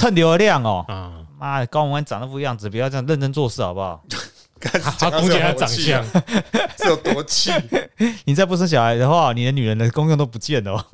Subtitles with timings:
[0.00, 0.82] 蹭流量哦。
[0.88, 4.02] 啊，妈的，高文安长得不一样子，不要这样认真做事好不好？
[4.58, 6.02] 看他攻击他长相，
[6.78, 7.50] 是有多气？
[8.24, 10.84] 你再不生小孩的话，你的女人的功用都不见了哦。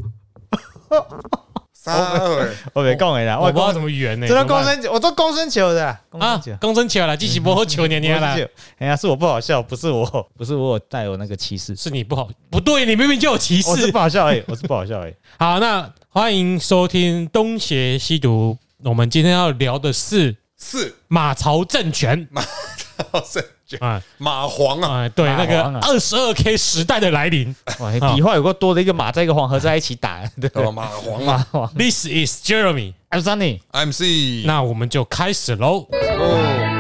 [1.72, 6.58] 撒回我没讲的啦，我不知道公怎么圆呢，这都怎么办公升，我做公升球的啊，公啊升球，。
[6.60, 8.36] 公升球了，机器不好球年年了，
[8.78, 10.04] 哎呀，是我不好笑，不是我，
[10.36, 13.98] 不是我有带有那个歧视，是你不好，不对，你明明就有歧视我是不。
[13.98, 15.14] 好笑哎，我是不好笑哎。
[15.38, 18.56] 好，那欢迎收听东邪西毒。
[18.88, 20.94] 我们今天要聊的是是。
[21.08, 22.26] 马朝政权。
[22.30, 23.78] 马朝政权。
[23.80, 27.52] 啊，啊，对，那个马皇啊二十二 K 时代的来临。
[27.80, 30.48] 哇，笔画有个多的一个马在一个黄河在一起打，对。
[30.48, 30.64] 不对？
[30.64, 31.74] 哦蚂蟥马啊 黄。
[31.74, 32.94] This is Jeremy。
[33.10, 35.88] ，I'm Sunny，I'm C，那我们就开始喽。
[35.90, 36.75] 哦，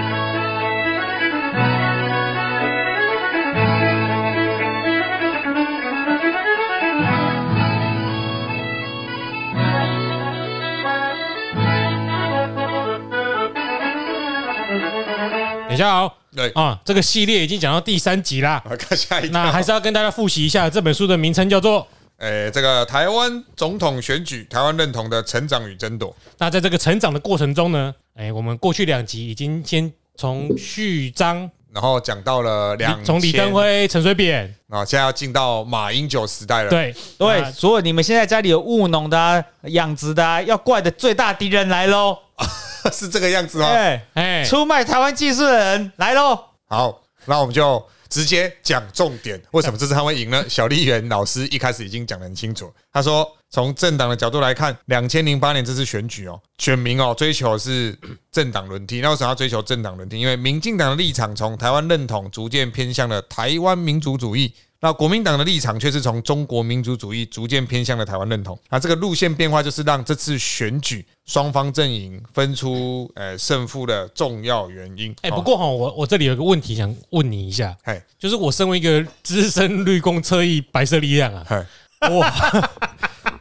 [15.76, 18.60] 一下哦，对，啊，这个系列已经讲到第三集啦。
[18.78, 36.94] 看下一那还，是要跟大家复习一下这本书的名称，叫做哎，这个台湾总统选举，台湾认同的成长与争夺，那在这个成长的过程中呢，哎，我们过去两集已经先从序章，然后讲到了两从李登辉、陈水扁，啊，现在要进到马英九时代了，，对。
[37.18, 42.18] 对，那所以你们现在家里有务农的、啊、养殖的、啊，要怪的最大敌人来喽！
[42.92, 43.66] 是这个样子哦。
[43.66, 46.38] 哎，哎，出卖台湾技术的人来喽！
[46.66, 49.40] 好，那我们就直接讲重点。
[49.52, 50.44] 为什么这次他会赢呢？
[50.48, 57.96] 小丽媛老师一开始已经讲得很清楚，他说从政党的角度来看，两千零八年这次选举哦，选民哦追求是
[58.32, 59.00] 政党轮替。
[59.00, 60.18] 那为什么要追求政党轮替？
[60.18, 64.54] 因为民进党的立场从台湾认同逐渐偏向了台湾民族主义。
[64.80, 75.14] 那国民党的立场却是从中国民族主义逐渐偏向了台湾认同，那这个路线变化就是让这次选举双方阵营分出呃胜负的重要原因。
[75.22, 81.66] 哎，哦不过哈，我我这里有一个问题想问你一下，哎，就是我身为一个资深绿共侧翼白色力量啊，
[82.10, 82.26] 我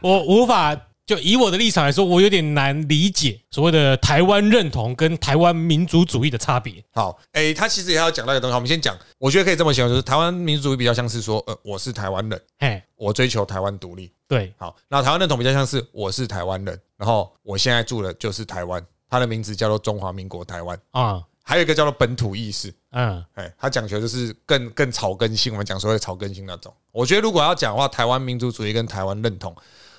[0.00, 0.74] 我无法
[1.06, 6.82] 就以我的立场来说，我有点难理解所谓的台湾认同跟台湾民族主义的差别。
[6.92, 14.12] 好，诶、他其实也要讲到一个东西，我们先讲，我觉得可以这么形容，就是台湾民族主义比较像是说，呃，我是台湾人，嘿，我追求台湾独立。
[14.26, 22.74] 对，好，那台湾认同比较像是我是台湾人，然后我现在住的就是台湾，它的名字叫做中华民国台湾，啊，还有一个叫做本土意识。
[22.90, 26.74] 嗯，哎，他讲求就是更更草根性，我们讲所谓的草根性那种。
[26.90, 29.54] 我觉得如果要讲的话，台湾民族主义跟台湾认同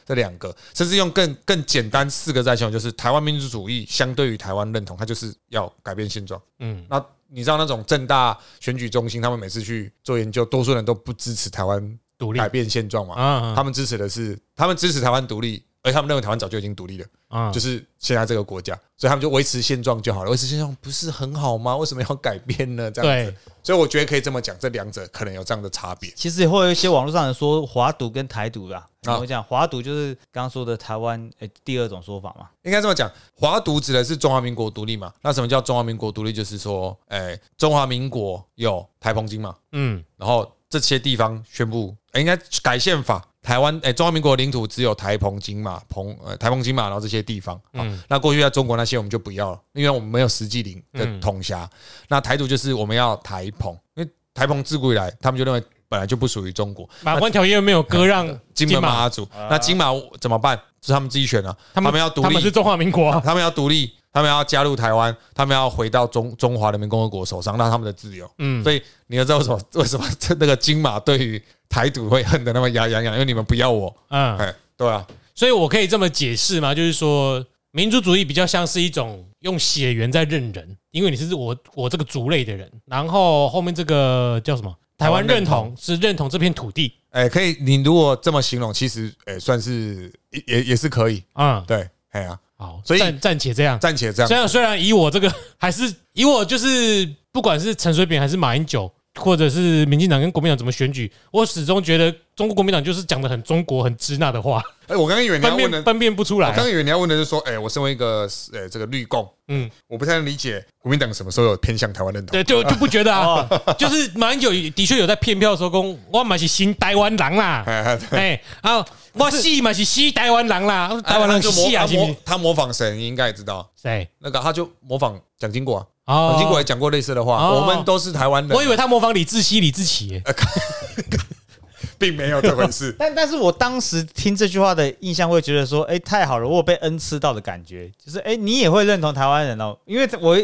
[0.07, 6.41] 这两个，甚至用更更简单四个字来形容，就是台湾民主主义相对于台湾认同，它就是要改变现状。
[6.59, 15.61] 嗯嗯，那你知道那种正大选举中心，他们每次去做研究，多数人都不支持台湾独立改变现状嘛，啊他们支持的是他们支持台湾独立。
[15.87, 20.31] 而他们认为台湾早就已经独立了，啊就是现在这个国家，所以他们就维持现状就好了。
[20.31, 21.75] 维持现状不是很好吗？
[21.77, 22.91] 为什么要改变呢？
[22.91, 26.11] 这样子，所以我觉得可以这么讲，这两者可能有这样的差别。
[26.15, 28.85] 其实也会有一些网络上人说华独跟台独啦。
[29.05, 32.49] 啊我讲华独就是刚刚说的台湾诶第二种说法嘛。
[32.63, 35.13] 应该这么讲，华独指的是中华民国独立嘛？
[35.21, 36.33] 那什么叫中华民国独立？
[36.33, 51.67] 就是说，哎、中华民国有台澎金嘛，嗯然后这些地方宣布，哎应该改宪法，台湾哎、中华民国领土只有台澎金马、澎呃台澎金马，然后这些地方，嗯，那过去在中国那些我们就不要了，因为我们没有实际领的统辖。
[52.09, 59.07] 那台独就是我们要台澎，因为台澎自古以来他们就认为本来就不属于中国，马关条约没有割让金门马。
[59.07, 60.59] 祖，那金马怎么办？
[60.81, 68.29] 是他们自己选啊，他们要独立，他们是中华民国啊，他们要独立，他们要加入台湾，他们要回到中中华人民共和国手上，让他们的自由。
[68.39, 73.95] 嗯，所以你要知道为什么为什么这那个金马对于台独会恨得那么牙痒痒，因为你们不要我。
[74.09, 76.73] 嗯，哎，对啊，所以我可以这么解释吗？
[76.73, 84.75] 就是说，民族主义比较像是一种用血缘在认人，因为你是我我这个族类的人，然后后面这个叫什么？
[84.97, 91.23] 台湾认同是认同这片土地哎，可以，你如果这么形容，其实哎算是也也也是可以。
[91.35, 93.79] 嗯、对，哎呀，好，所以暂暂且这样。
[93.79, 94.35] 暂且这样虽。
[94.35, 106.63] 然虽然以我这个还是以我就是不管是陈水扁还是马英九，或者是民进党跟国民党怎么选举，我始终觉得中国国民党就是讲的很中国、很支那的话，哎，我刚刚以为你要问的，分辨不出来我刚。
[106.63, 112.31] 刚以为你要问的是说，哎，我身为一个呃这个绿共，嗯，我不太能理解国民党什么时候有偏向台湾认同。
[112.31, 113.47] 对，就就 不觉得啊，
[113.77, 122.95] 就是马英九的确有在骗票的时候讲，我嘛是新台湾人 啦，哎，哎对哎啊，我是嘛是西台湾人啦，台湾人就模是死啊，他模仿谁？
[122.95, 124.07] 你应该也知道，谁？
[124.19, 128.57] 那个他就模仿蒋经国啊，哦蒋经国也讲过类似的话，哦我们都是台湾人。
[128.57, 130.23] 我以为他模仿李志熙、李志奇耶，
[131.99, 132.95] 并没有这回事。
[132.99, 140.35] 但但是我当时听这句话的印象会觉得说，哎、太好了，我有被恩赐到的感觉，就是哎、你也会认同台湾人哦，因为我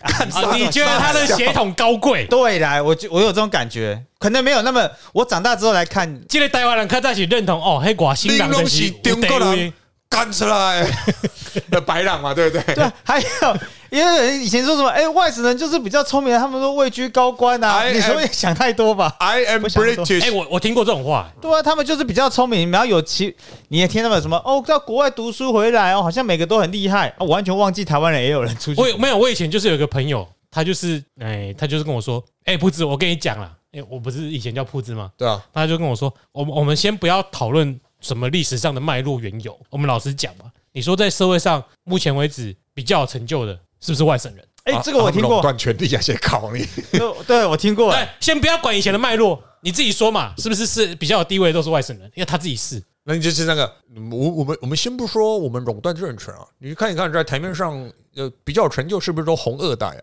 [0.00, 0.24] 啊
[0.56, 2.26] 你觉得他的血统高贵？
[2.26, 9.72] 对啦，我就我有这种感觉，可能没有那么，我长大之后来看，今天台湾人看在一起认同哦，黑寡新郎的是中国人
[10.08, 10.86] 干出来，
[11.70, 12.74] 那白狼嘛，对不对？
[12.74, 13.26] 对啊，还有
[13.92, 23.36] 因为人以前说什么，哎、外省人就是比较聪明，他们都位居高官啊，I 你是不是想太多吧？I am British，哎，我我听过这种话，对啊，他们就是比较聪明，然后有其
[23.68, 28.80] 你也听他们什么哦，到国外读书回来哦，好像每个都很厉害啊，我完全忘记台湾人也有人出去。
[28.80, 29.18] 我有没有？
[29.18, 35.10] 我以前就是有一个朋友，他就是哎，他就是跟我说，哎，铺子，我跟你讲了，哎，我不是以前叫铺子吗？
[35.18, 40.46] 对啊，他就跟我说，我们我们先不要讨论什么历史上的脉络缘由，我们老实讲嘛。
[40.74, 44.42] 你说在社会上目前为止比较有成就的，是不是外省人？
[44.64, 46.64] 哎、啊这个我听过，垄断权力啊，先考你。
[46.92, 47.92] 对对，我听过。
[47.92, 52.06] 对，先不要管以前的脉络，你自己说嘛，是不是是比较有地位的都是外省人？
[52.14, 52.82] 因为他自己是。
[53.04, 53.70] 那你就是那个，
[54.12, 60.02] 我我们我们先不说我们垄断政权啊，你看一看在台面上呃比较有成就是不是都红二代啊？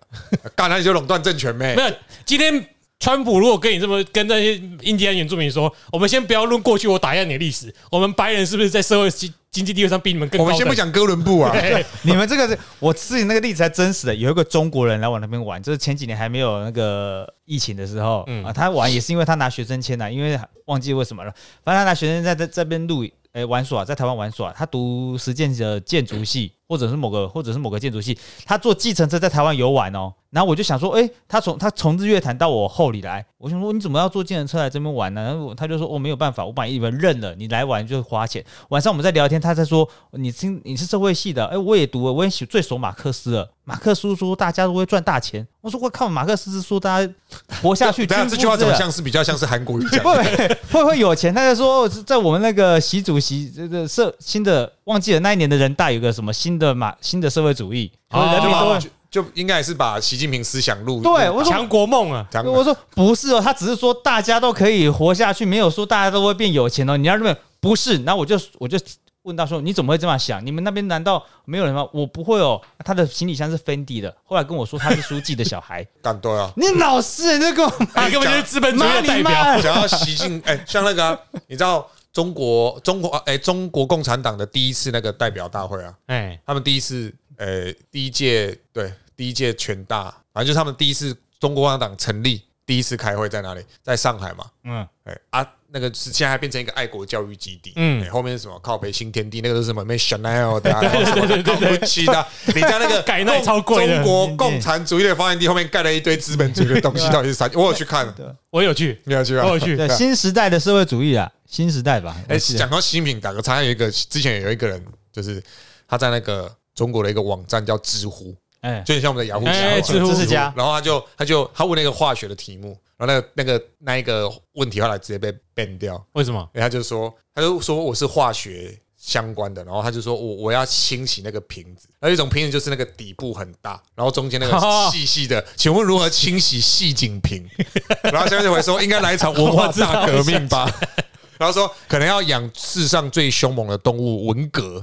[0.53, 1.81] 干那你就垄断政权呗没？
[1.81, 1.95] 有，
[2.25, 2.53] 今天
[2.99, 10.43] 川普如果跟你这么跟那些印第安原住民说，我们先不要论过去我打压你的历史，我们白人是不是在社会经经济地位上比你们更高？
[10.43, 11.55] 我们先不，讲哥伦布啊，
[12.03, 18.43] 你们这个是我自己那个例子还真实的，有一个中国人来往那边玩，就是前几年还没有那个疫情的时候，嗯。
[18.43, 35.23] 啊，他玩也是因为他拿学生签的，因为忘记为什么了，反正他拿学生在这这边录，诶、玩耍，在台湾玩耍，他读实践的建筑系，或者是某个或者是某个建筑系，他坐计程车在台湾游玩哦，然后我就想说，哎、他从他从日月潭到我后里来，我想说你怎么要坐计程车来这边玩呢？
[35.23, 38.45] 然后他就说我、哦、没有办法，我把你们认了，你来玩就花钱。
[38.69, 43.49] 晚上我们在聊天，他在说你听你是社会系的，哎、我也读了，我也喜最熟马克思了。
[43.63, 47.13] 马克思说大家都会赚大钱，我说我靠，马克思是说大家
[47.61, 50.57] 活下去，等下这句话怎么像是比较像是韩国语讲会的？
[50.71, 51.33] 会会会有钱？
[51.33, 58.79] 他在说，哦在我们那个习主席这个社新的忘记了那一年的人大有个什么新的马新的社会主义，哦人民都会。
[58.79, 66.95] 就就应该也是把习近平思想录录对我说强国梦啊，讲我说不是哦，他只是说大家都可以活下去，没有说大家都会变有钱哦。
[66.95, 68.77] 你要认为不是，然后我就我就
[69.23, 70.45] 问他说：“你怎么会这么想？
[70.45, 74.15] 你们那边难道没有人吗？”我不会哦，他的行李箱是 Fendi 的。
[74.23, 76.51] 后来跟我说他是书记的小孩， 敢对啊。
[76.55, 79.31] 你老师你这个你根本就是资本主义的代表。
[79.31, 81.17] 妈讲到习近，哎、像那个啊、
[81.47, 93.63] 你知道中国中国哎、中国共产党的第一次那个代表大会啊，哎，他们第一次呃第一届对第一届全大，反正就是他们第一次中国共产党成立第一次开会在哪里？
[93.81, 95.53] 在上海嘛，嗯，哎、啊。
[95.71, 98.03] 那个是现在还变成一个爱国教育基地，嗯。
[98.03, 107.49] 嗯、后面是什么靠北新天地，那个都是什么咩 Chanel 的、啊，然后什么 Gucci 的啊，你在那个 改那也超贵的中国共产主义的发源地后面盖了一堆资本主义的东西， 到底是啥？
[107.53, 108.13] 我有去看，
[108.49, 109.43] 我有去，你有去吗？
[109.45, 109.77] 我有去。
[109.77, 112.15] 对 新时代的社会主义啊，新时代吧。
[112.27, 115.41] 哎，讲到习近平，打个岔，有一个之前有一个人，就是
[115.87, 126.49] 他在那个中国的一个网站叫知乎，哎，就很像我们的雅虎哎知知乎知识家然后他就他就他问那个化学的题目，然后那个那个那一个问题后来直接被 ban 掉，为什么？
[126.53, 137.47] 他就说他就说我是化学相关的，然后他就说我我要清洗那个瓶子，还有一种瓶子就是那个底部很大，然后中间那个细细的，请问如何清洗细颈瓶？
[138.11, 140.69] 然后下面就会说应该来一场文化大革命吧。
[141.39, 144.81] 然后说可能要养世上最凶猛的动物文革，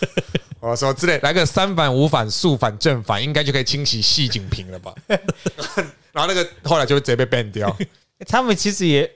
[0.60, 4.94] 我说之类，来个三反五反速反正反，应该就可以清洗细颈瓶了吧？
[6.12, 7.76] 然后那个后来就直接被 ban 掉，
[8.26, 9.08] 他们其实也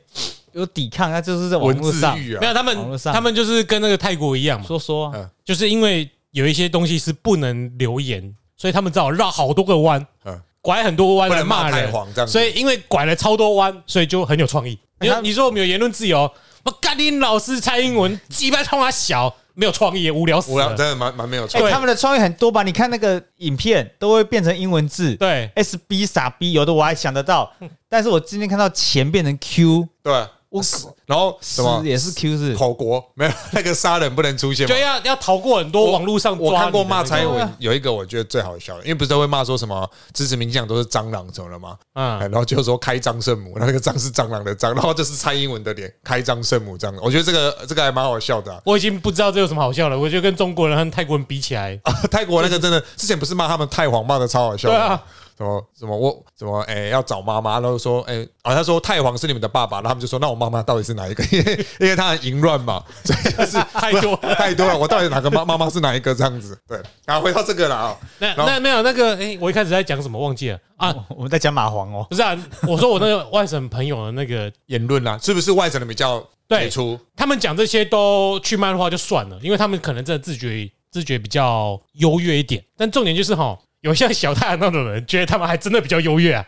[0.52, 2.14] 有抵抗，他就是在网文络上。
[2.14, 5.12] 字狱啊，没有，他们他们就是跟那个泰国一样嘛，说说啊。
[5.16, 10.40] 嗯就是因为有一些东西是不能留言，所以他们只好绕好多个弯，嗯。
[10.60, 11.92] 拐很多弯来不能骂太人。
[11.92, 12.26] 黄这样。
[12.26, 14.78] 所以因为拐了超多弯，所以就很有创意。
[15.22, 16.30] 你说我们有言论自由，
[16.64, 20.76] 我干你老师蔡英文鸡巴冲他小，没有创意，无聊死无聊，了。
[20.76, 21.60] 真的蛮蛮没有哎、错。
[21.60, 22.62] 对他们的创意很多吧？
[22.62, 27.52] 你看那个影片都会变成英文字对，，S B 傻逼，有的我还想得到，
[27.88, 34.80] 但是我今天看到钱变成 Q，对，我死然后什么是也是 Q 是，口国没有那个杀人不能出现嘛就？
[34.80, 41.76] 要要逃过很多网络上我看过骂猜蔡英文有一个我觉得最好笑的，因为不是都会骂说什么支持民进党都是蟑螂什么的吗？
[41.94, 48.60] 哎嗯，然后就说开张圣母，那个张是蟑螂的张，然后就是蔡英文的脸开张圣母这样，我觉得这个这个还蛮好笑的啊。
[48.64, 49.98] 我已经不知道这有什么好笑了。
[49.98, 51.76] 我觉得跟中国人和泰国人比起来，
[52.12, 55.02] 泰国那个真的 之前不是骂他们太皇骂的超好笑的，对啊，
[55.36, 61.24] 什么什么我什么哎、要找妈妈，然后说哎啊他说太皇是你们的爸爸，然后他们就说那我妈妈到底是哪一个？
[61.32, 64.16] 因为因为他很淫乱嘛，所以就是太多。
[64.34, 66.58] 太多了，我到底哪个妈妈妈是哪一个这样子？
[66.66, 70.94] 对，然后回到这个了啊，那那没有那个，哎，我一开始在讲什么忘记了啊？
[71.08, 72.36] 我们在讲蚂蟥哦，不是啊，
[72.66, 76.98] 我说我那个外省朋友的那个，言论啦，是不是外省的比较对杰出？
[77.16, 86.44] 他们讲这些都去漫画就算了，因为他们可能真的自觉自觉比较优越一点，但重点就是哈，有像小太阳那种人，觉得他们还真的比较优越啊。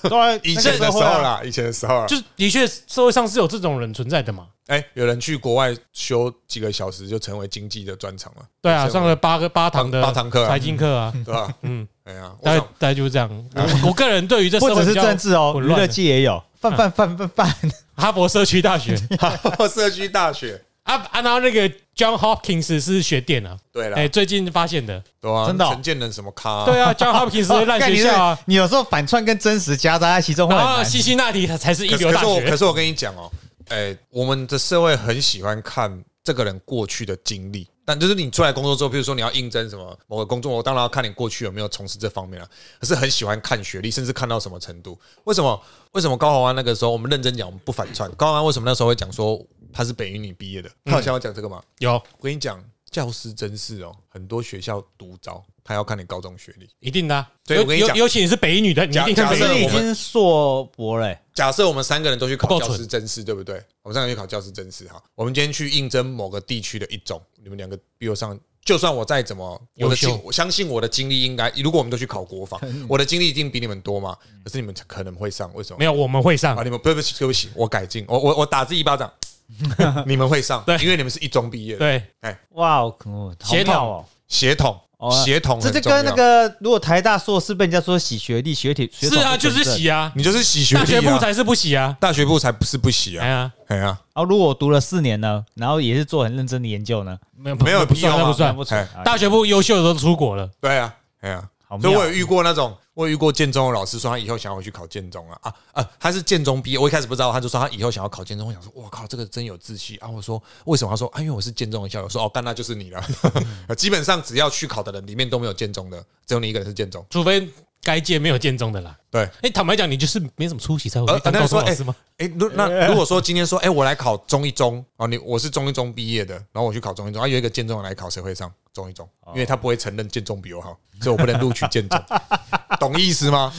[0.02, 4.46] 对啊，以前的时候啦，以前的时候啦，就是的确社会上是有这种人存在的嘛。
[4.68, 10.48] 哎，有人去国外修几个小时就成为经济的专长了，对啊，上了八个八堂的八堂课啊。
[10.48, 11.52] 财经课啊，对吧？
[11.62, 13.28] 嗯，哎呀，大概大概就是这样。
[13.54, 17.56] 我我个人对于这不只是政治哦，娱乐混乱的界也有，范范范范范，
[17.94, 18.96] 哈佛社区大学。
[19.18, 26.64] 哈佛社区大学，啊啊，然后那个 John Hopkins 是学电啊，对了哎，，最近发现的，对啊，真的哦陈建仁什么咖？
[26.64, 30.90] 对啊，John Hopkins 是烂学校你有时候反串跟真实夹杂在其中会然后很难。
[30.90, 32.56] 西西那里才才是一流大学可是我可。
[32.56, 33.30] 是我跟你讲哦，
[33.68, 37.66] 哎，我们的社会很喜欢看这个人过去的经历。
[37.82, 42.46] 但就是你出来工作之后，比如说你要应征什么某个工作，我当然要看你过去有没有从事这方面啊。
[42.78, 44.96] 可是很喜欢看学历，甚至看到什么程度？
[45.24, 45.60] 为什么？
[45.92, 48.08] 为什么高宏安那个时候我们认真讲，我们不反串？
[48.12, 49.36] 高宏安为什么那时候会讲说
[49.72, 50.70] 他是北语女毕业的？
[50.84, 51.62] 他好像要讲这个吗？
[51.78, 56.68] 有我跟你讲，教师真是哦，很多学校独招，他要看你高中学历。
[56.80, 63.62] 一定的啊，所以我跟你讲尤尤其你是北一女的，你一定看假设北已经硕博嘞，假设我们三个人都去考教师真试，对不对？
[63.82, 69.44] 我们三个人去考教师真试，哈，我们今天去应征某个地区的一中，你们两个比我上，就算我再怎么
[69.76, 74.16] 我的优秀经，我相信我的经历应该，如果我们都去考国防， 我的经历一定比你们多嘛。
[74.44, 75.84] 可是你们可能会上，为什么没？
[75.84, 76.64] 有，我们会上啊，。
[76.64, 79.10] 你们对不起，对不起，我改进，我我我打自己一巴掌，
[80.06, 80.76] 你们会上，对。
[80.78, 82.38] 因为你们是一中毕业的，对，哎。
[82.50, 82.96] 哇哦，
[83.44, 83.74] 协同。
[83.74, 84.04] 哦。
[84.28, 89.64] 协同哦协同这就跟那个，如果台大硕士被人家说洗学历、学体，学是啊，就是。
[89.64, 91.96] 洗啊，你就是洗学历大学部才是不洗啊。
[91.98, 98.88] 大学部才不是不洗啊，哎呀，哎呀，然后如果我读了四年呢，然后也是做很认真的研究呢，没有没有不算，必要不算。
[99.04, 101.42] 大学部优秀的都出国了，对啊，哎呀。
[101.80, 105.90] 所以我有遇过那种，我遇过建中的老师说他以后想要去考建中啊啊啊！
[105.98, 108.46] 他是建中毕业，我一开始不知道，他就说他以后想要考建中。
[108.46, 110.08] 我想说，我靠，这个真有志气啊！
[110.08, 110.90] 我说为什么？
[110.90, 112.08] 他说，因为我是建中的校友。
[112.08, 113.02] 说哦，干那就是你了。
[113.74, 117.02] 基本上只要去考的人里面都没有建中的，只有你一个人是建中。
[117.08, 117.48] 除非
[117.82, 118.96] 该届没有建中的啦。
[119.10, 121.94] 对，哎，坦白讲，你就是没什么出息才会呃去当高中老师吗？
[122.18, 129.08] 哎，如那如果说今天说，哎，我来考中一中啊，你我是中一中毕业的，然后我去考中一中，啊，有一个建中的来考，谁会上中一中？
[129.28, 132.00] 因为他不会承认建中比我好，所以我不能录取建中，
[132.78, 133.52] 懂意思吗？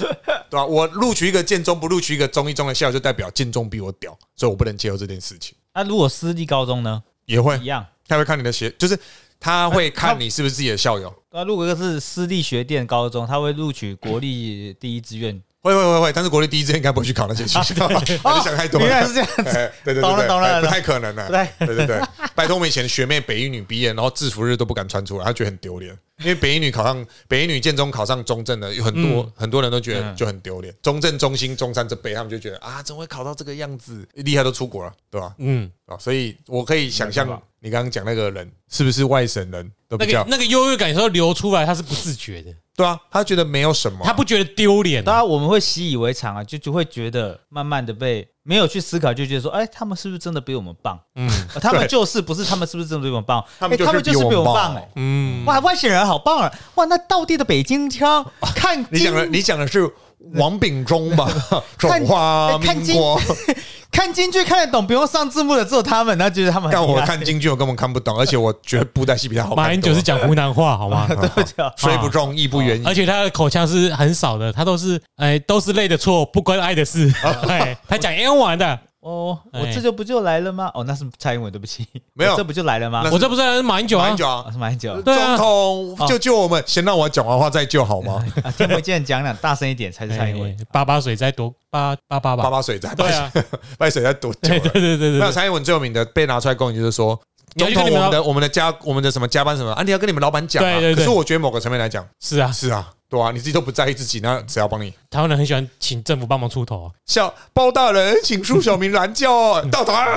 [0.49, 0.65] 对吧？
[0.65, 5.55] 我录取一个建中，不录取一个中一中的校，就代表建中比我屌，所以我不能接受这件事情。
[5.73, 7.03] 那如果私立高中呢？
[7.25, 7.85] 也会一，样。
[8.07, 8.99] 他会看你的学，就是
[9.41, 15.41] 他会看你是不是自己的校友，那如果说是私立学电高中，他会录取国立第一志愿。
[15.61, 17.95] 会会会会，但是国立第一志愿应该不会去考那些学校，你
[18.43, 19.07] 想太多原来了。
[19.07, 19.43] 是这样子。
[19.43, 21.27] 哎，对对对懂了，懂了不太可能的。
[21.27, 22.01] 对对对对，
[22.33, 25.97] 拜托我们以前学妹北一女毕业，然后制服日都不敢穿出来，她觉得很丢脸。
[26.19, 30.71] 因为北一女考上北一女建中考上中正的，有很多、很多人都觉得嗯就很丢脸。
[30.81, 34.07] 中正、中心、中山这辈，他们就觉得啊，怎么会考到这个样子？
[34.13, 35.33] 厉害都出国了，对吧？
[35.39, 37.27] 嗯，啊，所以我可以想象
[37.59, 45.03] 你刚刚讲那个人是不是外省人都那比较个那个优越感有时候流出来，他是不自觉的，对啊，他觉得没有什么，他不觉得丢脸。
[45.03, 50.99] 当然我们会习以为常啊，就就会觉得慢慢的被没有去思考，就觉得说，哎，他们是不是真的比我们棒？
[51.15, 53.43] 嗯呃他们就是不是他们是不是真的比我们棒？
[53.59, 54.89] 他们就是哎他们就是比我们棒哎。
[54.95, 56.51] 嗯，哇，外星人好棒啊！
[56.75, 59.89] 哇，那倒地的北京腔，看 你讲的你讲的是
[60.35, 61.29] 王炳忠吧？
[61.77, 63.21] 看中华哎看京民国。
[63.91, 69.65] 看京 剧看得懂，不用上字幕的只有他们，他觉得他们很但我看京剧我根本看不懂，而且我觉得布袋戏比较好看。
[69.65, 71.05] 马英九是讲湖南话，好吗？
[71.09, 72.85] 对啊虽不中亦不远矣。
[72.85, 77.13] 而且他的口腔是很少的，他都是哎，都是累的错，不关爱的事。
[77.47, 80.71] 哎，他讲英文的，哦，我哎这就不就来了吗？
[80.73, 83.11] 哦，那是蔡英文，对不起， 没有我这不就来了吗那？
[83.11, 86.63] 我这不是马英九啊马英，九啊，啊，是马英九对啊总统救救我们！
[86.65, 88.23] 先让我讲完话再救好吗？
[88.43, 90.49] 啊，听不见讲两大声一点才是蔡英文。
[90.51, 92.43] 哎八八水灾多八八八吧？
[92.43, 93.31] 八八水灾，对啊，
[93.77, 94.71] 八水灾多久对对了？
[94.73, 97.19] 对对对对，那蔡英文最有名的被拿出来供，就是说。
[97.53, 99.83] 你要总统，去跟你们老我们的我们的加我们的什么加班什么啊？
[99.83, 100.71] 你要跟你们老板讲啊。
[100.71, 104.89] 对对对可是我觉得某个层面来讲，是啊，是啊，对啊，你自己都不在意自己，那谁要帮你？
[105.09, 106.87] 台湾人很喜欢请政府帮忙出头啊。
[107.05, 110.07] 小包大人，请恕小明拦轿， 到团。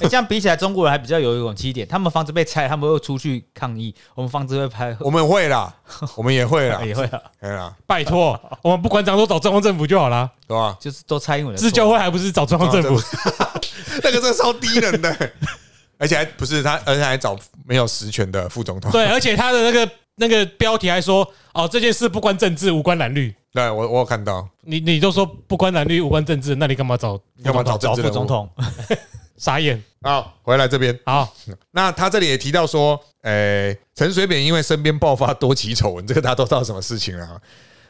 [0.00, 1.84] 哎，这样比起来，中国人还比较有勇气一点。
[1.88, 5.74] 他们房子被拆，他们会出去抗议；我们房子会拍，我们会啦，
[6.14, 10.30] 我们也会啦，也会啦，对啦，拜托，我们不管长都找中央政府就好啦。
[10.46, 10.76] 对吧？
[10.78, 11.56] 就是都蔡英文。
[11.56, 13.18] 自救会还不是找中央政府？
[14.04, 15.32] 那个真的超低能的，
[15.98, 18.92] 而且还不是他，而且还找没有实权的副总统。
[18.92, 23.34] 对，而且他的那个那个标题还说，哦，这件事不关政治，无关蓝绿。
[23.52, 28.12] 对我我有看到，你你都说不关蓝绿无关政治，那你干嘛找干嘛找找政治人物？
[28.12, 28.50] 副总统，
[29.38, 29.82] 傻眼？
[30.02, 31.32] 好，回来这边，好，
[31.70, 37.40] 那他这里也提到说，诶，陈水扁因为身边爆发多起丑闻， 这个大家都知道什么事情了啊。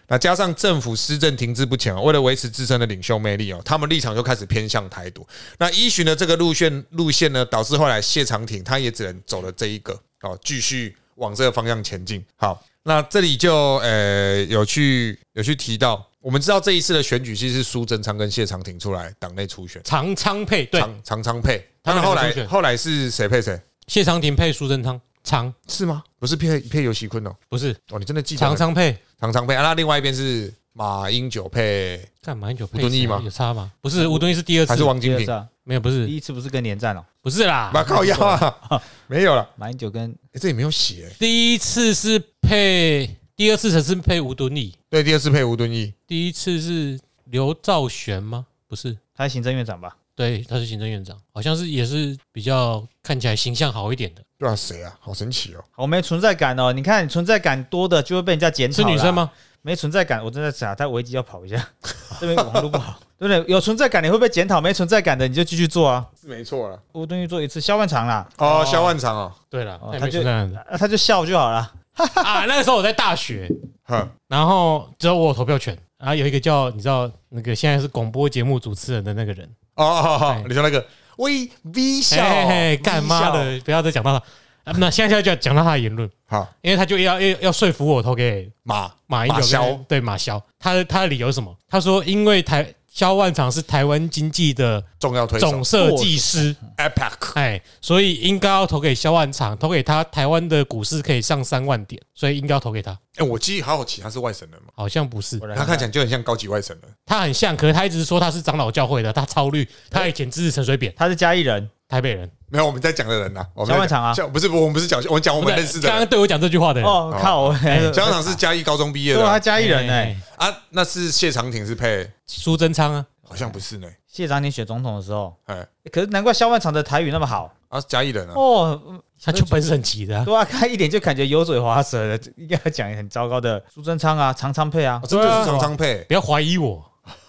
[0.07, 5.26] 那加上政府施政停滞不前哦，为了维持自身的领袖魅力哦，他们立场就开始偏向台独。
[5.59, 12.25] 那依循的这个路线路线呢，导致后来谢长廷他也只能走了这一个哦，继续往这个方向前进。
[12.37, 23.61] 好，那这里就呃有去有去提到，我们知道这一次的选举其实是苏贞昌跟谢长廷出来党内初选，长昌配对，常常昌配，他他们后来后来是谁配谁？
[23.87, 26.02] 谢长廷配苏贞昌，长是吗？
[26.18, 27.35] 不是配配尤喜坤哦。
[27.49, 29.62] 不是哦，你真的记得长昌配，常昌配啊？
[29.62, 33.71] 那另外一边是马英九配干嘛有配吴敦义吗有差吗？
[33.81, 35.47] 不是吴敦义是第二次还是，王金平？
[35.62, 41.11] 没有不是第一次不是跟连战哦，不是啦，马靠腰啊， 没有了，马英九跟诶这里没有写。
[41.19, 48.45] 第一次是配，第二次才是配吴敦义，对，第二次配吴敦义，第一次是刘兆玄吗？
[48.66, 49.97] 不是，他是行政院长吧？
[50.16, 54.95] 对，他是行政院长，好像是也是比较看起来形象好一点的，对啊，谁啊？
[55.00, 55.64] 好神奇哦！
[55.76, 58.76] 我没存在感哦，你看你存在感多的就会被人家检讨。
[58.76, 59.14] 是女生？
[59.14, 59.31] 吗？
[59.66, 61.56] 没存在感，我正在查，他危机要跑一下，
[62.21, 63.50] 这边网络不好，对不对？
[63.50, 66.06] 有存在感你会被检讨，没存在感的你就继续做啊。
[66.21, 66.78] 是没错了。
[66.92, 71.73] 吴敦义做一次，萧万长啦，哦，萧万长哦，对了，他就没这样子啊他就笑就好了。
[71.97, 72.44] 啊。
[72.44, 73.50] 那个时候我在大学，
[73.88, 84.23] 哼，然后只有我有投票权，然后有一个叫你知道那个现在是广播节目主持人的那个人，哦哦哦哎，你说那个微微笑嘿嘿嘿，干妈的，不要再讲到他。
[84.64, 91.54] 啊那现在就要讲到他的言论，好因为他就要要要说服我投给马马英九对马萧，他的他的理由是什么？
[91.68, 102.97] 他说因为台萧万长是台湾经济的重要推手总设计师，，APEC 哎，所以应该要投给萧万长，投给他台湾的股市可以上三万点，所以应该要投给他。
[103.16, 104.68] 哎，我记忆好好奇，他是外省人嘛？
[104.76, 106.90] 好像不是，他看起来就很像高级外省人。
[107.04, 112.28] 他很像，可是他一直说他是长老教会的，他超绿，他以前支持陈水扁，他是嘉义人，台北人。
[112.48, 115.90] 没有，我们在讲的人呐，我们在萧万长啊讲不是，我们不是讲，我们讲我们认识的人。
[115.90, 117.54] 刚刚对我讲这句话的人，哦靠，我
[117.92, 120.48] 萧万长是嘉义高中毕业对啊，他嘉义人哎哎。
[120.48, 123.88] 啊，那是谢长廷是配，苏贞昌啊，好像不是呢。
[124.08, 129.00] 谢长廷选总统的时候，哎，可是难怪萧万长的台语那么好啊，嘉义人啊，哦。
[129.24, 136.04] 他就本省籍的啊，对啊，他一点就感觉油嘴滑舌的， 应该要讲很糟糕的苏贞昌啊、常昌配啊哦，真的是常昌配。
[136.06, 136.84] 不要怀疑我。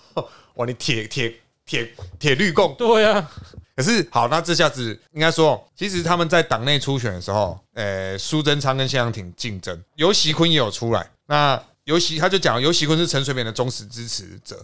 [0.56, 1.34] 哇，你铁铁
[1.66, 2.76] 铁铁律共。
[2.76, 3.32] 对啊，
[3.76, 11.10] 可是好，那这下子应该说，其实他们在党内初选的时候，呃，苏贞昌跟谢长廷竞争，尤喜坤也有出来。
[11.28, 14.60] 那尤喜他就讲，尤喜坤是陈水扁的忠实支持者，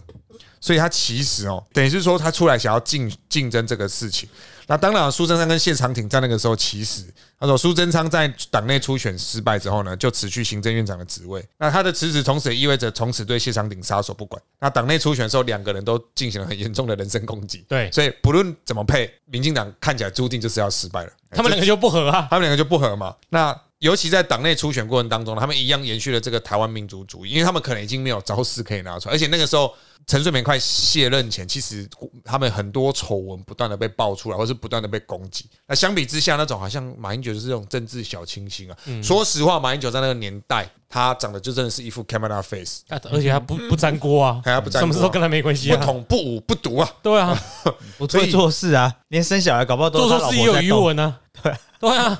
[0.60, 4.28] 所以他其实哦，等于是说他出来想要竞竞争这个事情。
[4.66, 7.04] 那当然，苏贞昌跟谢长廷在那个时候，其实
[7.38, 11.44] 他说苏贞昌在党内初选失败之后呢，就辞去行政院长的职位。
[11.58, 14.40] 那他的辞职，从此也意味着从此对谢长廷撒手不管。
[14.58, 17.64] 那党内初选的时候，两个人都进行了很严重的人身攻击。
[17.68, 21.12] 对所以不论怎么配，民进党看起来注定就是要失败了。
[21.30, 22.26] 他们两个就不合啊。
[22.30, 23.14] 他们两个就不合嘛。
[23.28, 29.74] 那尤其在党内初选过程当中，他们一样延续了这个台湾民族主义，因为他们可能已经没有招式可以拿出来，而且那个时候
[30.06, 31.84] 陈水扁快卸任前，其实
[32.24, 35.46] 他们很多丑闻不断的被爆出来，或是不断的被攻击。
[35.66, 38.76] 那相比之下，那种好像马英九就是这种政治小清新啊。
[39.02, 45.84] 说实话，马英九在那个年代，他长得就真的是一副 camera face，啊而且他不不沾锅啊，还他不沾锅啊什么时候跟他没关系不啊？
[45.84, 46.88] 统不武不独啊。
[47.02, 47.36] 对啊，
[47.98, 51.18] 不会做事啊，连生小孩搞不好都做是他老错事也有余文啊。
[51.42, 52.18] 对对啊，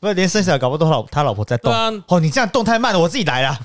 [0.00, 1.76] 不是连生小孩搞不好都老他老婆在动对。
[1.76, 3.58] 啊，哦，你这样动太慢了，我自己来啦。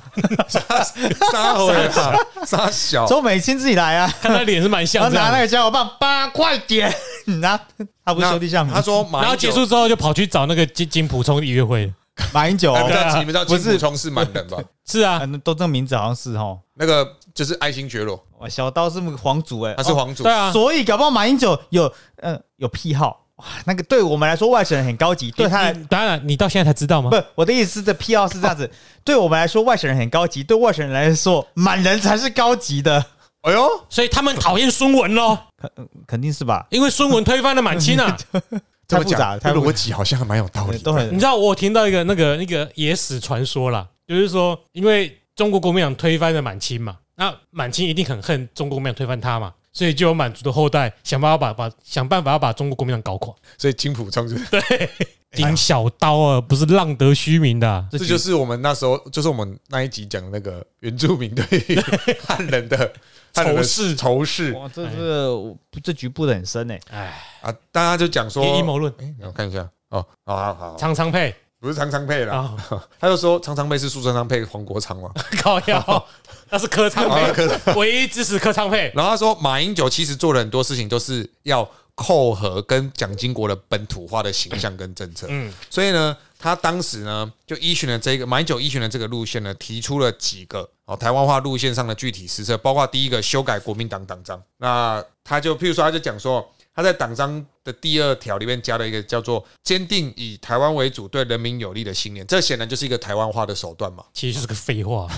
[1.32, 2.14] 杀回啊，
[2.46, 3.06] 杀小。
[3.06, 5.10] 周美清自己来啊，看他脸是蛮然像的。
[5.10, 6.94] 后拿那个加油棒，八快点，
[7.40, 7.60] 拿
[8.06, 11.92] 他不是兄弟相他说 马然后英九结束之后就跑去找那个金金普冲约会。
[12.34, 14.58] 马英九哎，不知哦，道你们知道金普充是满人吧？
[14.86, 16.60] 是啊，嗯，都这个名字好像是哦。
[16.74, 20.32] 那个就是爱新觉罗，哇，小刀是皇族哎，他是皇族对。
[20.34, 27.24] 啊，所以搞不好马英九有呃有癖好，哇，那个对我们来说外省人很高级，对他当然你到现在才知道吗不？
[27.36, 28.70] 我的意思是，这癖好是这样子，
[29.04, 33.04] 对我们来说外省人很高级，对外省人来说满人才是高级的，
[33.42, 35.72] 哎呦，所以他们讨厌孙文喽，肯
[36.06, 36.68] 肯定是吧？
[36.70, 38.18] 因为孙文推翻了满清啊。
[38.90, 40.80] 这么讲太复杂了，太复杂逻辑好像还蛮有道理。
[40.80, 53.34] 都很你知道我听到一个那个那个野史传说啦，就是说因为中国国民党推翻了满清嘛，那满清一定很恨中国国民党推翻他嘛，所以就有满族的后代想办法把把想办法要把中国国民党搞垮。
[53.58, 54.90] 所以金普冲就是，
[55.32, 61.80] 丁小刀啊，不是浪得虚名的啊、这就是我们那时候，就是我们那一集讲的那个原住民对于
[62.26, 62.94] 汉人的
[63.34, 63.96] 汉人的仇视。
[63.96, 64.52] 仇视。
[64.54, 67.00] 哇，这是这局布的很深哎，哎，
[67.42, 69.70] 啊，大家就讲说阴谋论，哎，我看一下。
[69.90, 72.56] 哦，好好好，常常配不是常常配啦，啊，
[73.00, 75.12] 他就说常常配是苏常常配黄国昌嘛，
[75.44, 76.08] 靠腰，
[76.50, 78.92] 那是柯昌啊配，唯一支持柯昌配。
[78.96, 94.42] 然后他说马英九其实做了很多事情都是要扣合跟蒋经国的本土化的形象跟政策，嗯，所以呢，他当时呢就依循了这个马英九依循了这个路线呢，提出了几个哦台湾化路线上的具体施策，包括第一个修改国民党党章。
[94.58, 104.06] 那他就譬如说，他就讲说，他在党章的第二条里面加了一个叫做“坚定以台湾为主、对人民有利的信念”，这显然就是一个台湾化的手段嘛。
[104.14, 105.10] 其实就是个废话，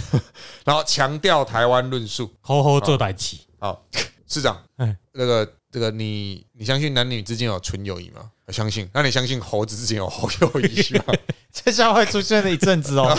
[0.66, 2.32] 然后强调台湾论述。
[2.42, 3.38] 好好做代志。
[3.60, 3.86] 好，
[4.28, 8.32] 市长哎，那个这个你你相信男女之间有纯友谊吗？
[8.48, 8.90] 我相信。
[8.94, 11.14] 那你相信猴子之间有猴友谊吗？
[11.54, 13.18] 这下会出现了一阵子哦。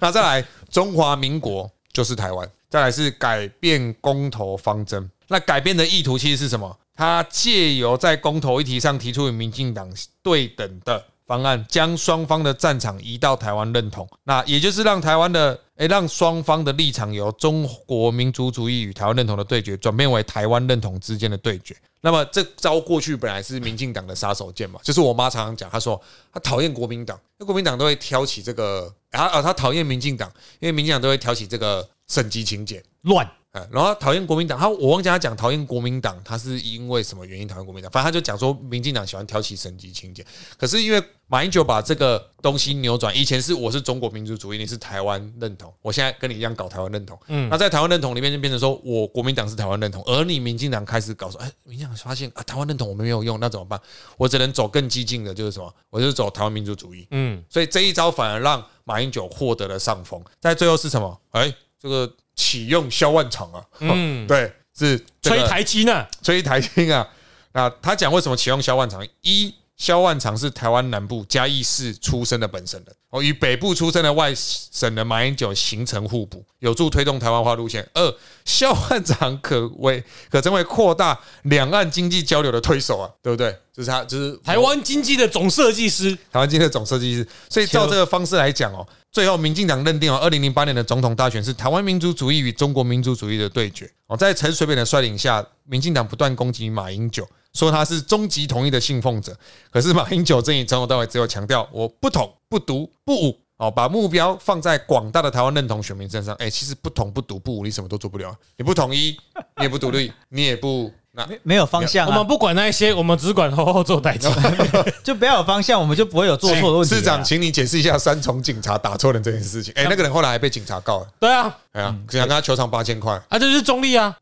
[0.00, 2.48] 那再来，中华民国就是台湾。
[2.68, 5.08] 再来是改变公投方针。
[5.28, 6.78] 那改变的意图其实是什么？
[6.96, 9.88] 他借由在公投议题上提出与民进党
[10.22, 21.76] 对等的方案，将双方的战场移到台湾认同，那也就是让台湾的诶、让双方的立场由中国民族主义与台湾认同的对决，转变为台湾认同之间的对决。
[22.00, 26.00] 那么这招过去本来是民进党的杀手锏嘛，就是我妈常常讲，她说
[26.32, 30.30] 她讨厌国民党，因为国民党都会挑起这个，啊啊，她讨厌民进党，
[30.60, 32.82] 因为民进党都会挑起这个省级情节。
[33.02, 37.88] 乱，嗯，然后讨厌国民党，他我忘记他讲讨厌国民党，他是因为什么原因讨厌国民党？
[37.92, 40.26] 反正他就讲说民进党喜欢挑起省级情节，
[40.58, 53.80] 可是因为马英九把这个东西扭转，以前是我是中国民族主义，你是台湾认同，我现在跟你一样搞台湾认同，嗯，那在台湾认同里面就变成说我国民党是台湾认同，而你民进党开始搞说，哎，民进党发现啊台湾认同我们没有用，那怎么办？
[54.16, 55.72] 我只能走更激进的，就是什么？
[55.90, 61.20] 我就是走台湾民族主义，嗯，所以这一招反而让马英九获得了上风，在最后是什么？
[61.30, 66.06] 哎，这个启用萧万长啊，嗯 对，是这个吹台机呢？
[66.22, 67.06] 吹台青啊。
[67.52, 69.06] 那他讲为什么启用萧万长？
[69.22, 77.88] 一，萧万长是台湾南部嘉义市出生的本省人，哦，与北部出生的外省人马英九形成互补，有助推动台湾化路线。
[77.94, 83.58] 二，萧万长可为 可成为扩大两岸经济交流的推手啊，对不对？
[83.72, 88.86] 就是他，就是台湾经济的总设计师，台湾经济的总设计师，所以照这个方式来讲哦，
[89.16, 99.34] 最后民进党认定哦，二零零八年的总统大选是台湾民族主义与中国民族主义的对决哦，在陈水扁的率领下，民进党不断攻击马英九，说他是终极统一的信奉者，
[99.70, 103.38] 可是马英九阵营从头到尾只有强调我不统不独不武。
[103.56, 106.34] 哦，把目标放在广大的台湾认同选民身上。
[106.34, 108.36] 哎、其实不统不独不武，你什么都做不了。
[108.58, 109.16] 你不统一，
[109.56, 114.28] 你也不独立，你也不那没没有方向啊，我们不管那一些，我们只管好好做代志。
[115.02, 116.98] 就不要有方向，我们就不会有做错的问题啊。
[116.98, 119.72] 市长，请你解释一下三重警察打错人这件事情。
[119.76, 121.06] 哎、那个人后来还被警察告了。
[121.18, 124.14] 对啊，哎呀，想跟他求偿八千块，啊，这就是中立啊。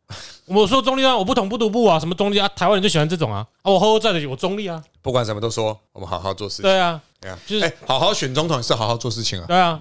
[0.47, 2.49] 我说中立啊，我不同不独步啊，什么中立啊？
[2.55, 3.45] 台湾人就喜欢这种啊。
[3.63, 4.81] 啊，我好好在的，我中立啊。
[5.03, 6.63] 不管什么都说，我们好好做事情。
[6.63, 9.47] 对啊，哎呀，就是哎，好好选总统是好好做事情啊。
[9.49, 9.81] 对啊，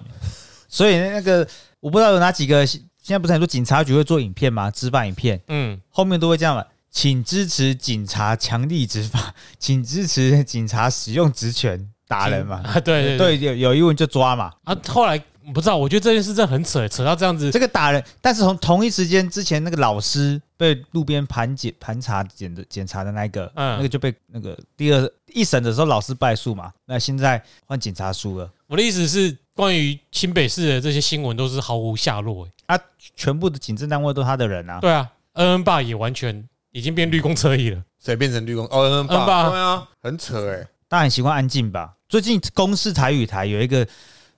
[0.68, 1.48] 所以那个
[1.80, 4.72] 我不知道有哪几个，现在不是很多警察局会做影片吗？
[4.72, 12.62] 执法影片嗯，后面都会这样嘛，请支持警察强力执法， 请支持警察使用职权打人嘛。
[12.64, 14.54] 啊，对对有有疑问就抓嘛。
[14.64, 14.78] 啊。
[14.88, 15.18] 后来
[15.54, 17.52] 不知道，我觉得这件事真的很扯，扯到这样子。
[17.52, 32.52] 这个打人，但是从同一时间之前那个老师被路边盘检盘查检的检查的那个，嗯那个就被那个第二一审的时候老师败诉嘛，那现在换警察输了我的意思是，关于新北市的这些新闻都是毫无下落、欸。
[32.68, 32.80] 啊，
[33.16, 34.80] 全部的警政单位都是他的人啊。
[34.80, 37.82] 对啊，恩恩爸也完全已经变绿公车椅了。
[38.04, 38.66] 谁变成绿公？
[38.66, 40.68] 哦，嗯嗯吧对啊，很扯哎。
[40.90, 41.94] 大家很习惯安静吧？
[42.10, 43.88] 最近公视台语台有一个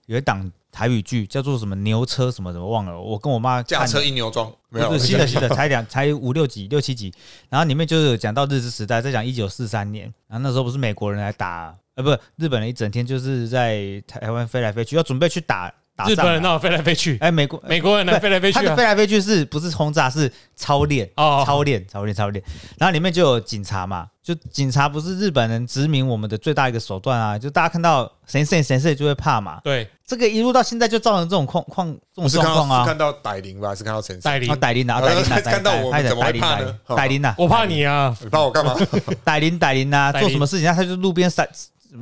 [0.05, 7.13] 有一档台语剧叫做什么牛车什么什么忘了，我跟我妈驾车一牛装，没有是新的新的， 才两才五六集六七集，
[7.49, 16.09] 然后里面就是有讲到日治时代，在讲一九四三年，然后那时候不是美国人来打，呃，不，日本人一整天就是在台湾飞来飞去，要准备去打打仗啊。
[16.09, 18.83] 日本人闹飞来飞去，哎，美国美国人呢飞来飞去啊他的飞。
[18.83, 20.09] 来飞去是不是轰炸？
[20.09, 22.43] 是操练，哦操练，操练，操练。
[22.77, 29.59] 然后里面就有警察嘛，就警察不是日本人殖民我们的最大一个手段啊，就大家看到谁谁谁谁就会怕嘛。
[29.63, 32.77] 对，这个一路到现在就造成这种况况这种不是看状况啊。
[32.77, 33.69] 到是看到歹灵吧？
[33.69, 38.15] 还是看到陈戴琳啊，，逮林啊，逮林啊，看到我们怎么怕呢逮林啊，我怕你啊！
[38.23, 38.75] 你怕我干嘛？
[39.25, 40.73] 逮林逮林啊， 逮林做什么事情啊？
[40.73, 41.29] 他就路边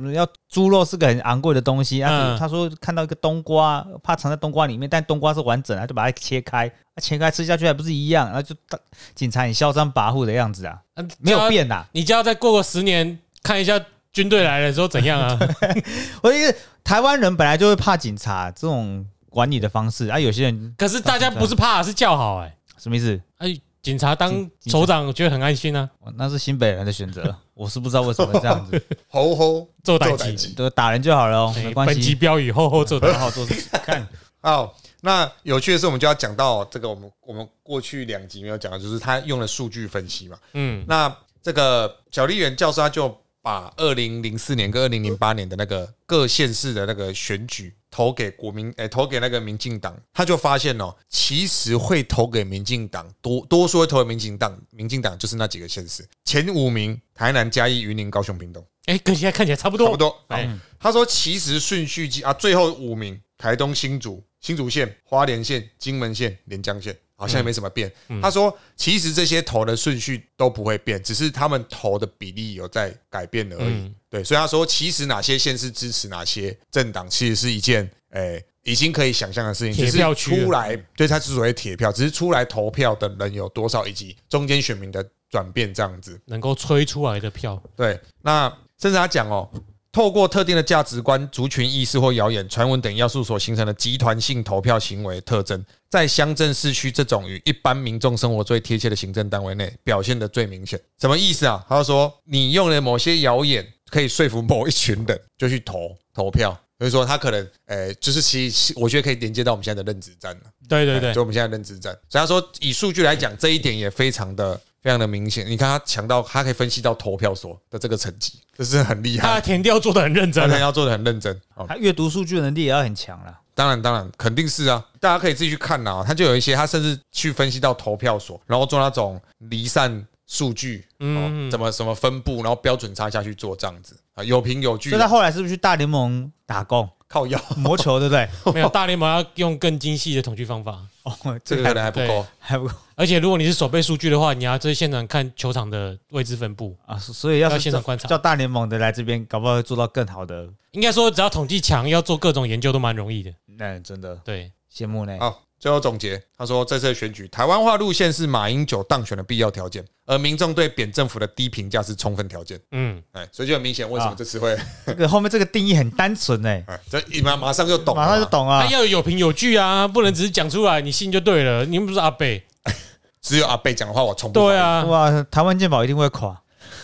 [0.02, 2.10] 散，要猪肉是个很昂贵的东西啊。
[2.10, 8.26] 嗯他说看到一个冬瓜，怕藏在冬瓜里面，但冬瓜是完整，他就把它切开，啊切开吃下去还不是一样？
[8.26, 8.78] 然后就大
[9.14, 11.84] 警察很嚣张跋扈的样子啊，啊没有变呐。
[11.92, 13.80] 你就要再过个十年，看一下
[14.12, 15.38] 军队来了之后怎样啊？
[16.22, 23.20] 我觉得台湾人本来就会怕警察这种管理的方式啊，有些人可是大家不是怕，是叫好哎、什么意思？
[23.38, 24.32] 哎，警察当
[24.66, 30.16] 首长，我觉得很安心啊，哦那是新北人的选择， 我是不知道为什么会这样子， 吼吼做代志。
[30.16, 30.48] 做代志。
[30.54, 33.68] 就打人就好了哦，哎没关本集系，标语吼吼做的好好做事。
[33.84, 34.08] 看，
[34.40, 40.38] 好，那有趣的是，我们就要讲到这个，我们我们过去两集没有讲的，就是他用了数据分析嘛。
[40.54, 60.24] 嗯，那这个小笠原教授他就把二零零四年跟二零零八年的那个各县市的那个选举投给国民，诶、投给那个民进党，他就发现哦，其实会投给民进党多多数会投给民进党，民进党就是那几个县市，前五名台南、嘉义、云林、高雄、屏东，哎，跟现在看起来差不多，差不多。
[60.26, 67.92] 哎，他说其实顺序记啊，最后五名台东新竹、新竹县、花莲县、金门县、连江县，好像也没什么变。
[68.22, 73.72] 他说其实这些投的顺序都不会变，只是他们投的比例有在改变而已。
[73.72, 78.44] 嗯对，所以他说其实哪些县是支持哪些政党，其实是一件诶。
[78.66, 86.18] 已经可以想象的事情，只是票区了出来，对，它之所谓铁票，只是出来投票的人有多少，以及中间选民的转变这样子。
[86.24, 88.48] 能够吹出来的票，对，那
[88.80, 89.46] 甚至他讲哦，
[89.92, 95.62] 透过特定的价值观、族群意识或谣言、传闻等要素所形成的集团性投票行为特征，
[95.94, 100.80] 在乡镇市区这种与一般民众生活最贴切的行政单位内表现的最明显。
[101.00, 101.64] 什么意思啊？
[101.68, 106.50] 他就说你用了某些谣言可以说服某一群人就去投投票。
[106.80, 110.42] 所以说，他可能，呃，就是其实我觉得可以连接到我们现在的认知战了。
[110.68, 111.96] 对对对就，我们现在认知战。
[112.08, 115.46] 所以他说，以数据来讲，这一点也非常的非常的明显。
[115.46, 119.28] 你看他强到，他可以分析到投票所的这个成绩，这是很厉害。
[119.28, 121.32] 他的填调做的很认真啊，他要做的很认真。
[121.54, 123.40] 哦，他阅读数据的能力也要很强了。
[123.54, 131.48] 当然当然肯定是啊，大家可以自己去看呐、他就有一些，他甚至去分析到投票所，然后做那种离散数据，嗯。
[131.48, 133.96] 哦，怎么什么分布，然后标准差下去做这样子。
[134.14, 134.90] 啊，有凭有据。
[134.90, 138.28] 所以，他后来是不是去大联盟打工靠腰，磨球，对不对？
[138.52, 142.26] 没有大联盟要用更精细的统计方法，哦，这个可能还不够。
[142.40, 146.76] 还不够而且如果你是手背数据的话，你要在现场看球场的位置分布。
[146.86, 150.48] 啊，所以要要是现场观察叫大联盟的来这边，搞不好会做到更好的。
[150.72, 153.32] 应该说，只要统计强，要做各种研究都蛮容易的。
[153.46, 155.16] 那真的对，羡慕呢。
[155.20, 162.60] 好，最后总结，他说这次的选举，台湾化路线是马英九当选的必要条件，而民众对扁政府的低评价是充分条件。
[162.72, 168.70] 嗯，哎，所以就很明显，为什么啊这次会，这个后面这个定义很单纯哎， 哎，这一马马上就懂马上就懂啊他。
[168.70, 171.64] 要有凭有据啊，不能只是讲出来，你信就对了。
[171.64, 172.44] 你们不是阿贝？
[173.22, 176.38] 只有阿贝讲的话，我从不对，啊，哇，台湾健保一定会垮。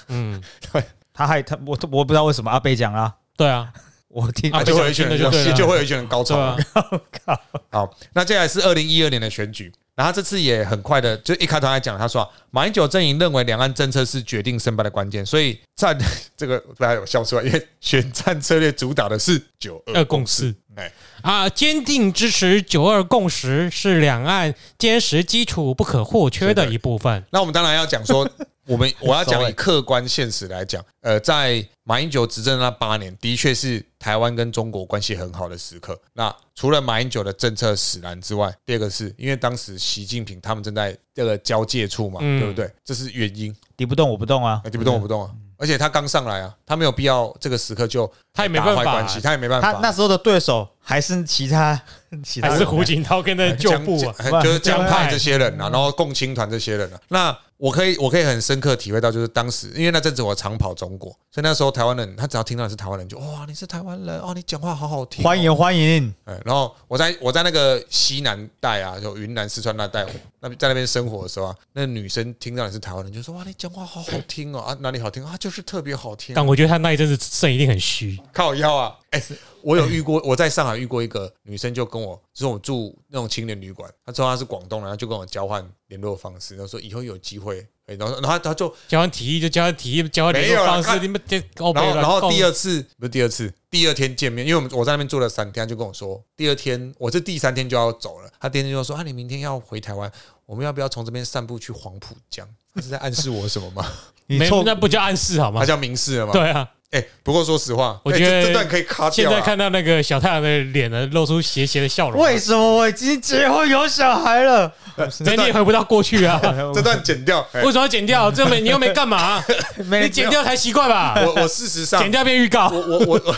[0.09, 0.43] 嗯，
[1.13, 3.71] 他还他我我不知道为什么阿贝讲啊，对啊，
[4.11, 7.41] 我听啊就会有一群人就对了就会有一群人高潮对啊。
[7.71, 15.97] 好，那接下来是二零一二年的选举，然后这次也很快的，就一开头还讲，他说、啊、马英九阵营认为两岸政策是决定胜败的关键，所以战
[16.37, 20.53] 这个大家有笑出来，因为选战策略主打的是九二共识。
[20.81, 27.23] 哎，啊，坚定支持九二共识是两岸坚实基础不可或缺的一部分。
[27.31, 28.29] 那我们当然要讲说，
[28.67, 36.01] 我们我要讲以客观现实来讲，呃，在马英九执政那八年，的确是台湾跟中国关系很好的时刻。
[36.15, 42.71] 那除了马英九的政策使然之外，第二个是因为当时习近平他们正在这个交界处嘛，嗯对不对？
[42.85, 43.55] 这是原因。
[43.77, 44.71] 敌不动我不动啊啊，。
[44.71, 45.31] 你不动我不动啊！
[45.61, 48.83] 而且他刚上来啊，他没有必要这个时刻就他也没办法。
[48.83, 49.73] 关系，他也没办法。
[49.73, 51.79] 他那时候的对手还是其他
[52.25, 53.99] 其他还是胡锦涛跟那旧部
[54.43, 70.07] 就是江派这些人啊，然后共青团这些人啊，那我可以我可以很深刻体会到，就是当时因为那阵子我常跑中国，所以那时候台湾人他只要听到你是台湾人，就哇你是台湾人哦，你讲话好好听哦，欢迎欢迎，哎，然后我在我在那个西南带啊，就云南、四川那带，
[70.41, 76.35] 那在那边生活的时候啊，那女生听到你是台湾人，就说哇，你讲话好好听哦啊，哪里好听啊，就是特别好听。
[76.35, 78.19] 但我觉得他那一阵子肾一定很虚。
[78.33, 78.97] 靠腰啊！
[79.11, 79.23] 哎、
[79.63, 100.11] 我有遇过， 我在上海遇过一个女生，就跟我，就是我住那种青年旅馆，她说她是广东人，她就跟我交换联络方式，然后说以后有机会，哎然后然后她就，交换提议就交换提议，交换联络方式，你们这高然后然后第二二次不是第二次，第二天见面，因为我们我在那边住了三天，她就跟我说，第二天我是第三天就要走了，她第二天就说啊，你明天要回台湾，
[100.47, 102.49] 我们要不要从这边散步去黄浦江？
[102.75, 103.85] 她是在暗示我什么吗？
[104.27, 105.67] 没那不叫暗示好吗她？
[105.67, 106.33] 叫明示了吗？
[106.33, 109.11] 对啊，哎、不过说实话，哎我觉得这这段可以卡掉啊。
[109.11, 112.21] 现在看到那个小太阳的脸呢，露出邪邪的笑容。
[112.21, 114.73] 为什么我已经结婚有小孩了？
[115.11, 116.41] 所以你也回不到过去啊？
[116.75, 118.31] 这段剪掉，哎为什么要剪掉？
[118.31, 119.43] 这没你又没干嘛？
[119.87, 121.15] 没你剪掉才奇怪吧？
[121.25, 122.81] 我我事实上 剪掉变预告我。
[122.81, 123.37] 我我我，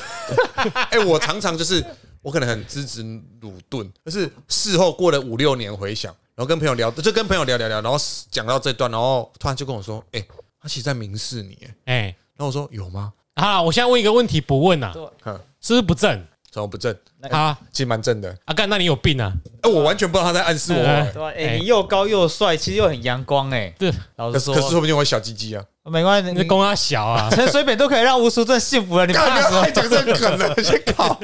[0.91, 1.85] 哎、我常常就是
[2.23, 3.03] 我可能很支持
[3.43, 7.99] 鲁钝，可是事后过了五六年回想，然后跟朋友聊，就跟朋友聊聊聊，然后
[8.31, 10.25] 讲到这段，然后突然就跟我说，哎、
[10.61, 12.03] 他其实在明示你，哎哎，
[12.37, 13.13] 然后我说有吗？
[13.37, 14.93] 好啦，我现在问一个问题，不问呐，
[15.25, 16.23] 嗯，是不是不正？
[16.51, 16.95] 怎么不正？
[17.31, 18.37] 啊其实蛮正的。
[18.45, 19.33] 阿干，那你有病啊？
[19.63, 20.79] 哎，我完全不知道他在暗示我。
[20.79, 21.29] 对吧？
[21.29, 25.65] 哎哎，你又高又帅，其实又很阳光，哎，对，老实可是可是说说，不定我小鸡鸡啊。
[25.85, 29.71] 没关系，你你公他小啊， 陈水扁都可以让吴淑珍幸福了，你干怕什么不要还？
[29.71, 31.19] 讲 这个梗了， 先搞。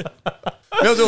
[0.80, 1.06] 没有就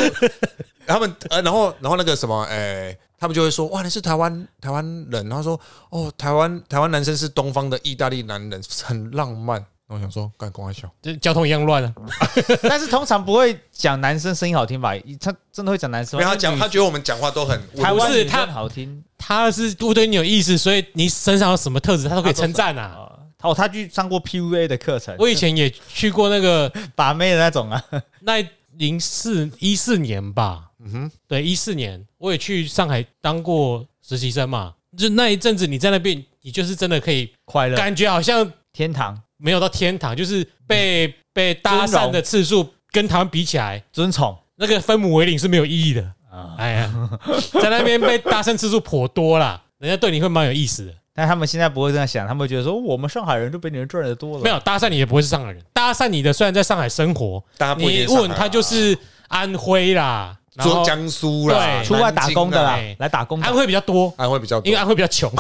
[0.87, 5.59] 他们呃，然后然后那个什么，哎，他们就会说哇，你是台湾台湾人，然后说
[5.91, 9.65] 哦，台湾台湾男生是东方的意大利男人，很浪漫。
[9.91, 11.93] 我想说，干光小，这交通一样乱啊。
[12.63, 14.93] 但是通常不会讲男生声音好听吧？
[15.21, 16.25] 他真的会讲男生吗？
[16.25, 22.83] 没有他讲，他觉得我们讲话都很台湾不是他好听他是不对你有意思，所以你身上有什么特质，他都可以称赞啊。
[22.83, 23.19] 啊。
[23.43, 27.83] 哦，他去上过 PUA 的课程，我以前也去过那个 把妹的那种啊。
[28.21, 28.35] 那
[28.77, 34.75] 零四一四年吧，嗯哼，对，一四年我也去上海当过实习生嘛。
[34.97, 46.03] 就那一阵子你在那边，你就是真的可以快乐感觉好像天堂没有到天堂，就是被被搭讪的次数跟台湾比起来，尊崇那个分母为零是没有意义的。
[46.31, 47.11] 啊，哎呀，
[47.55, 50.93] 在那边被搭讪次数颇多啦，人家对你会蛮有意思的。
[51.13, 54.45] 但他们现在不会这样想，他们会觉得说我们上海人都比你们赚的多了。
[54.45, 64.79] 没有搭讪你也不会是上海人，搭讪你的虽然在上海生活，大家不一你问他就是安徽啦，然后江苏啦，对出外打工的啦来打工的安徽比较多，安徽比较多因为。
[64.79, 65.31] 安徽比较穷。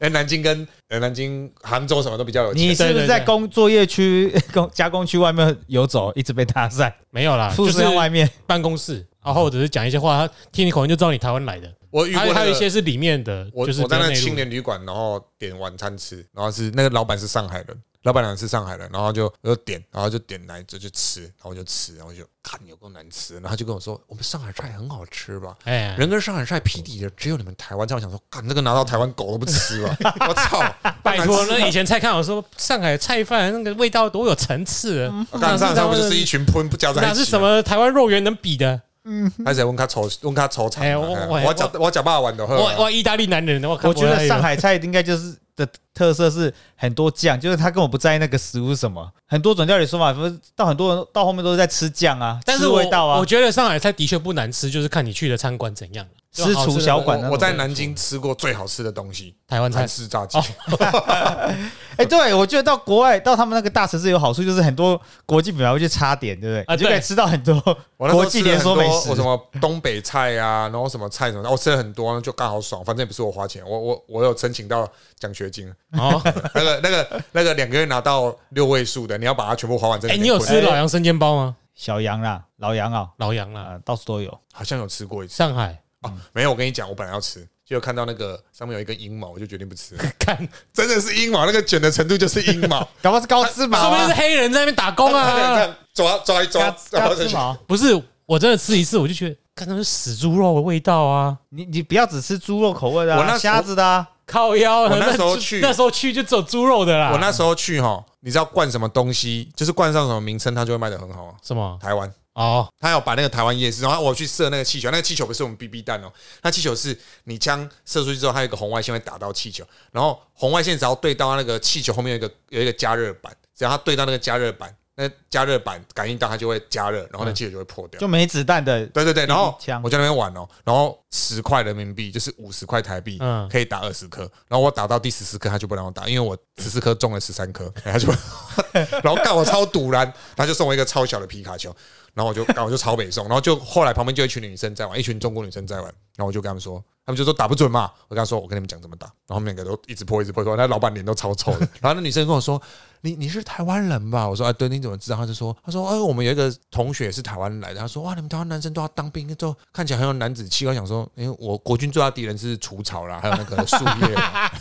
[0.00, 2.62] 哎，南京跟呃南京、杭州什么都比较有钱。
[2.62, 6.92] 你是不是在工作业区、 工加工区外面游走，一直被搭讪？
[7.10, 11.70] 没有啦，就是在外面办公室，然后或者是讲一些话，他听你口音就知道你台湾来的。
[11.90, 14.34] 我遇过还有还有一些是里面的，我就是我在那青。
[14.34, 29.96] 年旅馆，然后点晚餐吃，然后是那个老板是上海人，老板娘是上海人，然后就我就点，然后就点来就去吃，然后我就吃，然后就看有够难吃，然后就跟我说我们上海菜很好吃吧，哎，人跟上海菜匹敌的只有你们台湾菜，我想说，干这个拿到台湾狗都不吃吧，
[30.28, 30.62] 我操，
[31.02, 35.06] 拜托，那那以前蔡康永说上海菜饭那个味道多有层次。
[35.06, 37.38] 啊，干上海菜不就是一群喷不加在一起，哪是什？
[37.38, 38.80] 么台湾肉圆能比的？
[39.04, 39.30] 嗯。
[39.44, 56.06] 还是问他抽问他抽场啊，哎我我我讲我讲爸玩的，我我意大利男人，我看我觉得上海菜应该就是的特色是很多酱，就是他根本不在意那个食物是什么，很多种料理说法，不是到很多人到后面都是在吃酱啊，吃但是我味道啊我，觉得上海菜的确不难吃，就是看你去的餐馆怎样。
[56.32, 60.38] 私厨小馆我我在南京吃过最好吃的东西，台湾菜韩式炸鸡。
[61.98, 66.62] 哎、对我觉得到国外到他们那个大城市有好处，就是很多国际品牌会去插点，对不对？
[66.72, 67.60] 啊就可以吃到很多
[67.98, 69.20] 国际连锁美食我什。
[69.20, 76.20] 么东北菜啊，然后什么菜什么的，我吃了很多，就刚好爽，反正也不是我花钱，我我我有申请到奖学金，哦，
[76.54, 81.56] 那个那个那个两个月拿到六位数的，你要把它全部花完，真的哎，你有吃老杨生煎包吗？
[81.74, 84.38] 小杨啦，老杨啊，老杨啦，啊，到处都有。
[84.52, 85.34] 好像有吃过一次。
[85.34, 85.80] 上海。
[86.02, 90.36] 哦，没有，我跟你讲，我本来要吃，结果看到那个上面有一根阴毛，我就决定不吃，看，
[90.72, 93.82] 真的是阴毛，那个卷的程度就是阴毛， 搞不好是高芝麻啊。
[93.82, 95.60] 说不定是，黑人在那边打工这啊。
[95.60, 97.56] 样抓抓一抓高，芝麻。
[97.66, 104.82] 不是，我真的吃一次我就觉得，看那是死猪肉的味道啊，你你不要只吃猪肉口味的、啊，我那虾子的、啊，靠腰。
[104.82, 107.10] 我那时候去那时候去就只有猪肉的啦。
[107.12, 111.34] 我那时候去哈，你知道灌什么东西，就是灌上什么名称，它就会卖的很好啊。
[111.42, 111.76] 什么？
[111.82, 116.12] 台湾，哦，他要把那个台湾夜市，然后我去射那个气球，那个气球不是我们 BB 弹哦，
[116.42, 127.98] 那气球是你枪射出去之后，它有一个红外线会打到气球，然后红外线只要对到那个气球后面有一个有一个加热板，只要它对到那个加热板，那加热板感应到它就会加热，然后那气球就会破掉。
[127.98, 128.84] 就没子弹的。
[128.88, 138.12] 对对对，然后我在那边玩哦，然后十块人民币就是五十块台币，嗯可以打二十颗，然后我打到第十四颗，他就不让我打，因为我十四颗中了十三颗，他就，
[139.02, 141.74] 然后干我超堵然，他就送我一个超小的皮卡丘，
[142.12, 152.60] 然后我就干我就超北送，然后就后来旁边就一群女生在玩，一群中国女生在玩，然后我就跟他们说，他们就说打不准嘛，我跟他说我跟你们讲怎么打，然后他们两个都一直破一直破，那老板脸都超臭的， 然后那女生跟我说。
[153.02, 154.28] 你你是台湾人吧？
[154.28, 155.16] 我说啊，对，你怎么知道？
[155.16, 157.80] 他就说，他说，哎，我们有一个同学是台湾来的。
[157.80, 160.66] 他说，哇，你们台湾男生都要当兵，都看起来很有男子气。
[160.66, 164.52] 我想说，因为我国军最大敌人是除草啦，还有那个树叶 啦，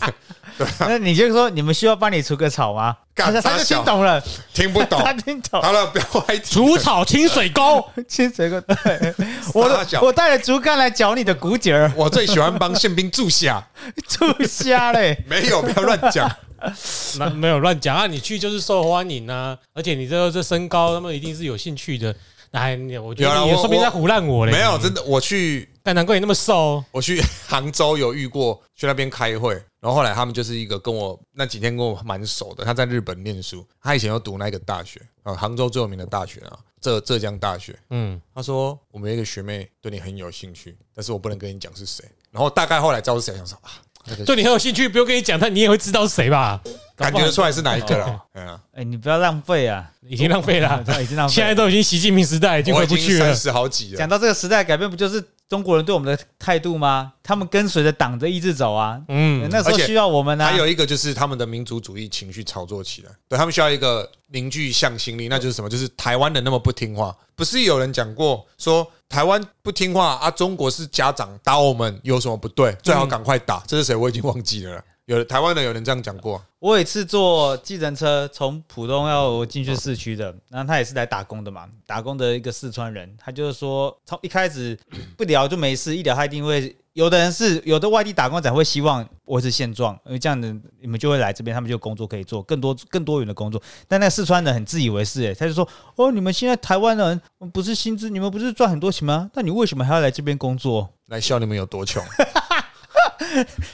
[0.79, 2.95] 那你就说你们需要帮你除个草吗？
[3.15, 4.23] 他他就听懂了，
[4.53, 4.97] 听不懂。
[5.03, 5.61] 他听懂。
[5.61, 6.43] 好了，不要歪题。
[6.55, 9.13] 除草清水沟， 清水沟对，
[9.53, 13.67] 我我带了竹竿来绞你的骨节儿，我最喜欢帮宪兵注下，
[14.07, 15.21] 注虾嘞。
[15.27, 16.31] 没有，不要乱讲。
[17.17, 18.07] 那没有乱讲啊！
[18.07, 22.15] 你去就是受欢迎啊，而且你这这身高，他们一定是有兴趣的。
[22.51, 24.51] 哎，你我觉得你说不定在胡乱我嘞。
[24.51, 26.83] 没有，真的，我去但难怪你那么瘦。
[26.91, 37.77] 我去杭州有遇过，去那边开会，然后后来他们就是一个跟我那几天跟我蛮熟的，他在日本念书，他以前有读那个大学啊，杭州最有名的大学啊，浙浙江大学。
[37.91, 42.03] 嗯，他说我们一个学妹对你很有兴趣，但是我不能跟你讲是谁。
[42.31, 43.88] 然后大概后来知道是谁，想说啊，那个
[44.25, 46.61] 对你很有兴趣，不用跟你讲，但你也会知道是谁吧？
[46.95, 48.19] 感觉得出来是哪一个了。
[48.33, 51.33] 嗯啊，哎，你不要浪费啊，已经浪费了，对已经浪费。
[51.33, 53.35] 现在都已经习近平时代，已经我回不去了三。
[53.35, 54.07] 十好几了讲。
[54.09, 57.13] 到这个时代改变，不就是中国人对我们的态度吗？
[57.23, 60.57] 他们跟随着党的意志走啊，嗯，那时候需要我们啊还。
[60.57, 65.69] 有一个就是他们的民族主义情绪炒作起来，对他们需要一个凝聚向心力，那就是什么？
[65.69, 70.31] 就是台湾人那么不听话，不是有人讲过说台湾不听话啊？
[70.31, 72.71] 中国是家长打我们有什么不对？
[72.83, 73.63] 最好赶快打。
[73.67, 73.95] 这是谁？
[73.95, 74.81] 我已经忘记了。
[75.05, 84.77] 有台湾人有人这样讲过，我有一次坐计程车从浦东要进去市区的，然后他也是来打工的嘛，打工的一个四川人，他就是说从一开始
[85.17, 86.75] 不聊就没事，一聊他一定会。
[86.99, 93.61] 有的人是有的外地打工仔会希望维持现状，因为这样的你们就会来这边，他们就有工作可以做，更多更多元的工作。
[93.87, 97.21] 但那四川人很自以为是，诶，他就说：“哦，你们现在台湾人
[97.53, 99.31] 不是薪资，你们不是赚很多钱吗？
[99.33, 102.03] 那你为什么还要来这边工作？”来笑你们有多穷。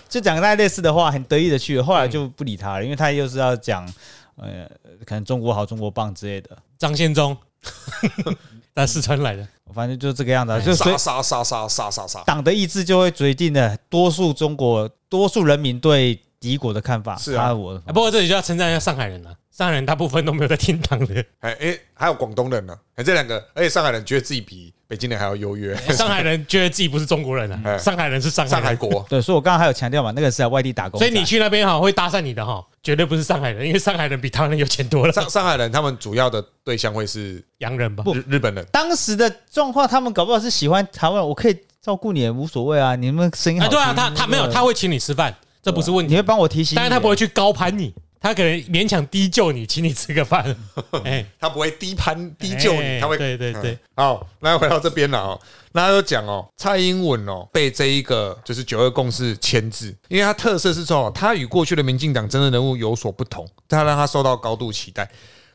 [0.08, 3.92] 就讲大概类似的话，很得意的去，后来就不理他了，因为他又是要讲，
[4.36, 4.70] 呃，
[5.04, 7.36] 可能中国好、中国棒之类的，张献忠，
[8.76, 17.18] 那四川来的，反正就这个样子啊，就杀杀杀杀杀杀杀，党的意志就会决定了多数中国多数人民对敌国的看法。
[17.18, 17.54] 是啊。
[17.54, 27.72] 我不过这里就要称赞一下上海人了，上海人大部分都没有在听党的，哎哎，还有广东人呢，哎，这两个，而且上海人觉得自己比北京人还要优越，上海人觉得自己不是中国人哎。
[27.72, 28.62] 啊，上海人是上海人。
[28.62, 29.04] 上海国。
[29.08, 38.04] 对，所以我刚刚还有强调嘛，那个是在外地打工，所以你去那边哈会搭讪你的哈，绝对不是上海人，因为上海人比台湾人有钱多了，上上海人他们主要的对象会是洋人吧？
[38.14, 43.70] 日日本人，当时的状况，他们搞不好是喜欢台湾，我可以照顾你也无所谓啊，你们声音好。
[43.70, 45.34] 对啊，他他没有，他会请你吃饭，
[45.64, 47.16] 这不是问题，你会帮我提醒，但是他不会。
[47.16, 47.94] 去高攀你，
[48.26, 50.44] 他可能勉强低就你，请你吃个饭，
[51.06, 53.80] 哎，他不会低攀低就你，哎他会对对对嗯。
[53.98, 55.40] 好，那回到这边了哦，
[55.74, 65.08] 那他就讲哦，蔡英文哦被这一个就是九二共识牵制，因为他特色是说，他与过去的民进党真正人物有所不同，他让他受到高度期待。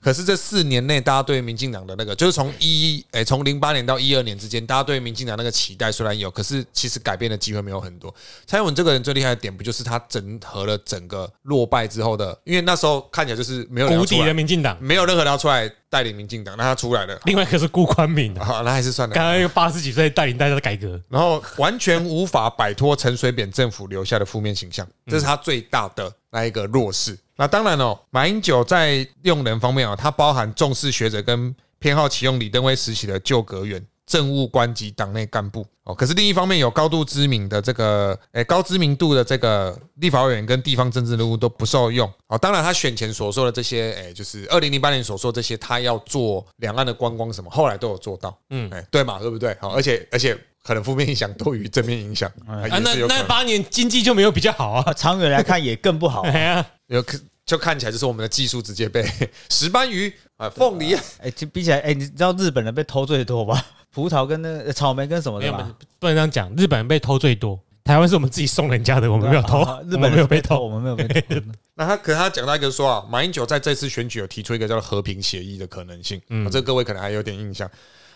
[0.03, 8.15] 可是这四年内，大家对民进党的那个，就是从一诶从零八年到一二年之间，大家对民进党那个期待虽然有，可是其实改变的机会没有很多。
[8.47, 12.39] 蔡英文这个人最厉害的点，不就是他整合了整个落败之后的？
[12.45, 19.15] 因为那时候看起来就是没有人要谷底的，民进党，没有任何人要出来带领民进党，那他出来了，另外一个是顾宽敏啊，好，那还是算了。
[19.15, 27.19] 刚刚一个八十几岁带领大家的改革，然后完全无法摆脱陈水扁政府留下的负面形象，这是他最大的那一个弱势。
[27.37, 33.85] 那当然哦，马英九在用人方面哦，他包含重视学者跟偏好启用李登辉时期的旧阁员。
[34.11, 42.37] 政务官及党内干部哦，可是另一方面有高度知名的这个，诶、高知名度的这个立法委员跟地方政治人物都不受用哦。
[42.37, 49.57] 当然，他选前所说的这些，诶、就是二零零八年所说这些，他要做两岸的观光什么，后来都有做到，嗯，哎，对嘛，对不对？
[49.61, 52.93] 好，而且而且可能负面影响多于正面影响，啊那。
[53.07, 56.25] 那八年经济就没有比较好啊啊，，长远来看也更不好。
[56.89, 59.05] 有可就看起来就是我们的技术直接被
[59.51, 63.63] 石斑鱼啊、凤梨啊，哎，就比起来，哎，你知道日本人被偷最多吧？
[63.93, 65.71] 葡萄跟那个草莓跟什么的吧？
[65.99, 71.37] 不能这样讲，日本人被偷最多，台湾是我们自己送人家的，我们没有偷啊，日本没有被偷，我们没有被偷。
[71.77, 77.71] 那他可是他讲到一个说啊，马英九在这次选举有提出一个叫做和平协议的可能性，嗯，这个各位可能还有点印象。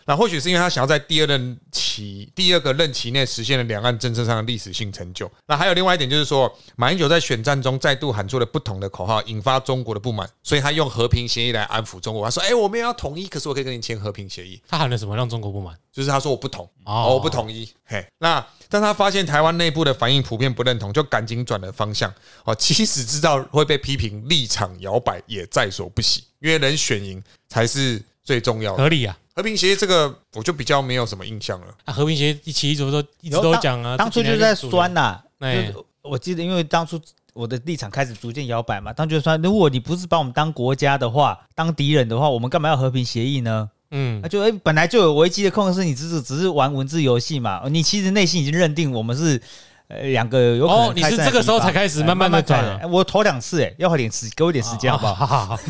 [0.06, 5.30] 那或许是因为他想要在第二任期第二个任期内实现了两岸政策上的历史性成就。
[5.46, 12.24] 那还有另外一点就是说，马英九在选战中再度喊出了不同的口号，引发中国的不满，所以他用和平协议来安抚中国。
[12.24, 15.74] 他说：“哎、我们也要统一，可是我可以跟你签和平协议。”他喊了什么让中国不满？
[15.92, 17.68] 就是他说我不同，我不同意。
[17.84, 22.12] 嘿，那但他发现台湾内部的反应普遍不认同，就赶紧转了方向。
[22.44, 28.78] 哦，即使知道会被批评立场摇摆，也在所不惜，因为能选赢才是最重要的。
[28.78, 29.16] 合理啊！
[29.36, 31.66] 和平协议这个，我就比较没有什么印象了。
[31.84, 37.00] 啊，和平协议一起一直都一直都讲啊，当初就在酸呐、哎就是我记得，因为当初
[37.32, 43.68] 我的立场开始逐渐摇摆嘛，当初就说，如果你不是把我们当国家的话，当敌人的话，我们干嘛要和平协议呢？
[43.90, 49.40] 嗯那，就哎、本来就有危机的控制，你只是只是玩文字游戏嘛，你其实内心已经认定我们是。
[49.86, 55.14] 呃，两个有可能哦你是这个时候才开始哎慢慢地开转啊哎我投两次，哎，要花点时，给我点时间好不好？
[55.14, 55.60] 好好好，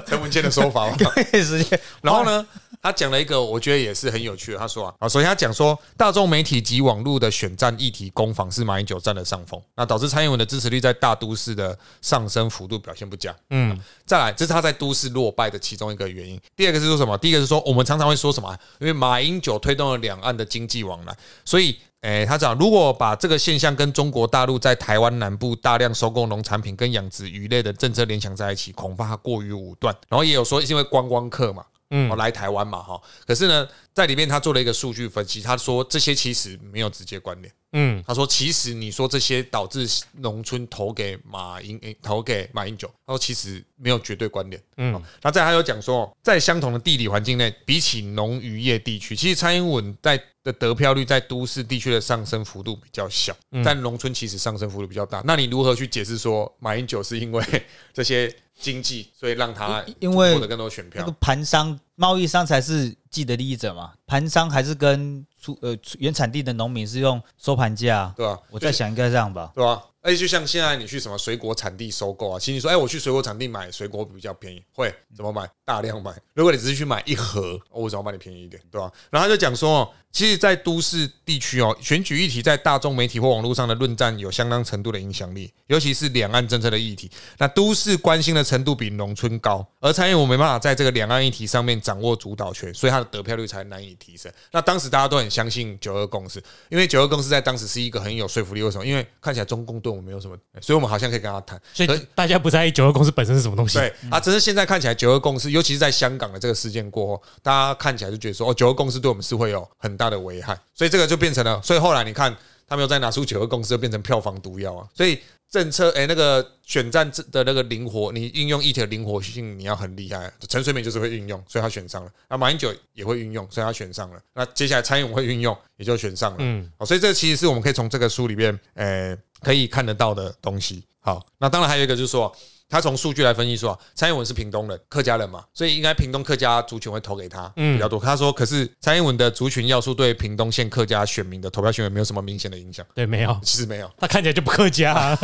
[0.08, 0.88] 陈文健的说法。
[0.96, 1.78] 给我点时间。
[2.00, 2.46] 然后呢，
[2.84, 4.58] 他讲了一个我觉得也是很有趣的。
[4.58, 13.34] 他说啊，啊，首先他讲说，大众媒体及网络的选战议题攻防是马英九占了上风，那导致蔡英文的支持率在大都市的上升幅度表现不佳。
[13.48, 13.74] 嗯，
[14.04, 16.38] 再来，这是他在都市落败的其中一个原因。
[16.54, 17.16] 第二个是说什么？
[17.16, 18.60] 第一个是说，我们常常会说什么啊？
[18.78, 29.96] 因为马英九推动了两岸的经济往来，所以，诶、他讲如果把这个现象跟中国大陆在台湾南部大量收购农产品跟养殖鱼类的政策联想在一起，恐怕过于武断。
[30.10, 31.64] 然后也有说因为观光客嘛。
[31.96, 44.60] 嗯，来台湾嘛，哈，可是呢，在里面他做了一个数据分析，他说这些其实没有直接关联，嗯，他说：“其实你说这些导致农村投给马英，投给马英九，他说其实没有绝对关联。
[44.76, 53.32] 嗯，那再还有讲说，在相同的地理环境内，比起农渔业地区，其实蔡英文在的得票率在都市地区的上升幅度比较小，
[53.64, 55.22] 但农村其实上升幅度比较大。
[55.24, 57.44] 那你如何去解释说马英九是因为
[57.92, 61.16] 这些经济，所以让他因为获得更多选票那个？
[61.20, 68.38] 盘商、贸易商才是既得利益者嘛，盘商还是跟出呃原产地的农民是用收盘价，对啊？
[68.50, 69.52] 我在想应该这样吧。
[69.54, 69.80] 对吧？
[70.04, 75.48] 而且就像现在你去什么水果产地收购啊，其实你说，哎，我去水果产地买水果比较便宜，会怎么买？
[75.64, 76.12] 大量买。
[76.34, 78.92] 如果你只是去买一盒，哦我怎么卖你便宜一点，对吧？
[79.10, 87.10] 然后他就讲说，哦，其实，在都市地区哦，选举议题在大众媒体或网络上的论战有相当程度的影响力，尤其是两岸政策的议题。
[87.38, 94.30] 那都市关心的程度比农村高，而蔡英文没办法在这个两岸议题上面掌握主导权，所以他的得票率才难以提升。
[94.52, 98.62] 那当时大家都很相信九二共识，因为九二共识在当时是一个很有说服力。
[98.62, 98.86] 为什么？
[98.86, 101.60] 因为看起来中共对我们没有什么，所以我们好像可以跟他谈。
[101.72, 103.78] 所以大家不在意九二公司本身是什么东西。
[103.78, 112.36] 对啊，只是现在看起来九二共识，尤其是在香港的这个事件过后，大家看起来就觉得说，哦，九二共识对我们是会有很大的危害，所以这个就变成了，所以后来你看
[112.66, 114.88] 他们又再拿出九二共识，就变成票房毒药啊。
[114.94, 115.20] 所以
[115.50, 120.32] 政策，哎、那个选战的那个灵活，你运用议题的灵活性，你要很厉害。
[120.48, 122.10] 陈水扁就是会运用，所以他选上了。
[122.28, 124.18] 那马英九也会运用，所以他选上了。
[124.34, 126.38] 那接下来蔡英文会运用，也就选上了。
[126.40, 130.82] 嗯，好，所以这其实是我们可以从这个书里面，呃，可以看得到的东西。
[131.00, 132.34] 好，那当然还有一个就是说，
[132.66, 138.00] 他从数据来分析说，蔡英文是屏东人，客家人嘛，所以应该屏东客家族群会投给他比较多。
[138.00, 145.18] 他说，可是蔡英文的族群要素对屏东县客家选民的投票行为没有什么明显的影响，对，没有，其实没有他看起来就不客家啊，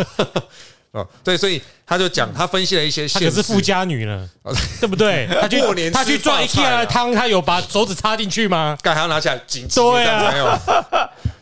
[0.92, 1.08] 哦。
[1.24, 4.28] 对，所以他就讲，他分析了一些他可是富家女呢，
[4.78, 5.26] 对不对？
[5.40, 8.76] 他去过年他去赚法 IKEA 菜啊的汤，他有把手指插进去吗？
[8.82, 10.58] 干还要拿起来紧急对啊没有，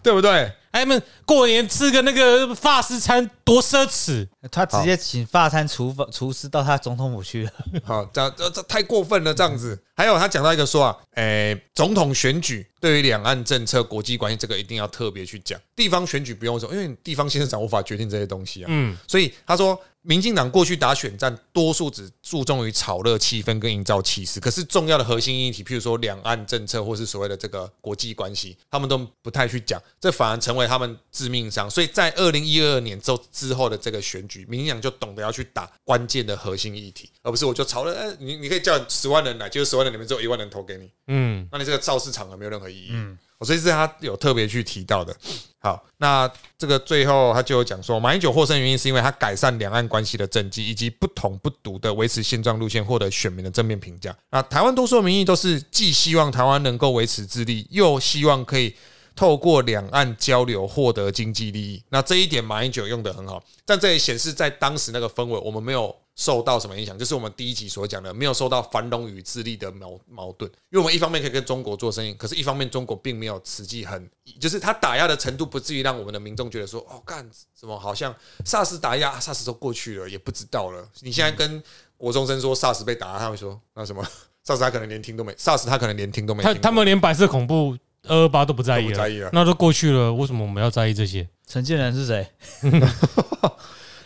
[0.01, 0.53] 对不对？
[0.71, 7.53] 哎，们过年吃个那个法式餐多奢侈，他直接请法餐厨房厨师到他总统府去了，
[7.85, 9.79] 好，这样这这太过分了，这样子。
[9.95, 18.67] 还有他讲到一个说啊，诶、总统选举对于两岸政策、国际关系这个一定要特别去讲，地方选举不用说，因为地方县市长无法决定这些东西啊。
[18.69, 31.69] 嗯，所以他说，民进党过去打选战，多数只注重于炒热气氛跟营造气势，可是重要的核心议题，譬如说两岸政策或是所谓的这个国际关系，他们都不太去讲，这反而成为他们致命伤。
[31.69, 42.89] 所以在二零一二年之后之后的这个选举，民进党就懂得要去打关键的核心议题，而不是我就炒了，哎，你你可以叫十万人来，结果十万人里面只有一万人投给你，嗯，那你这个造势场合没有任何意义。
[42.93, 45.17] 嗯，所以是他有特别去提到的。
[45.61, 54.17] 好，那这个最后他就有讲说，马英九获胜原因是因为他改善两岸关系的政绩，以及不统不独的维持现状路线，获得选民的正面评价。
[54.31, 58.75] 那台湾多数民意都是既希望台湾能够维持自立，又希望可以。
[59.17, 70.51] 透过两岸交流获得经济利益，那这一点马英九用的很好，但这也显示在当时那个氛围，我们没有受到什么影响，就是我们第一集所讲的，没有受到繁荣与智力的矛矛盾。
[70.69, 74.11] 因为我们一方面可以跟中国做生意，可是一方面中国并没有实际很，
[74.41, 78.13] 就是他打压的程度不至于让我们的民众觉得说，哦，干什么好像
[78.45, 80.85] SARS 打压，SARS 都过去了，也不知道了。
[81.03, 81.63] 你现在跟
[81.97, 84.05] 国中生说 SARS 被打压，他会说那什么
[84.45, 86.53] SARS 他可能连听都没，SARS 他可能连听都没听。
[86.53, 91.29] 他他们连白色恐怖二二八都不在意了，都不在意了那都过去了，为什么我们要在意这些？
[91.47, 92.29] 陈建仁是谁？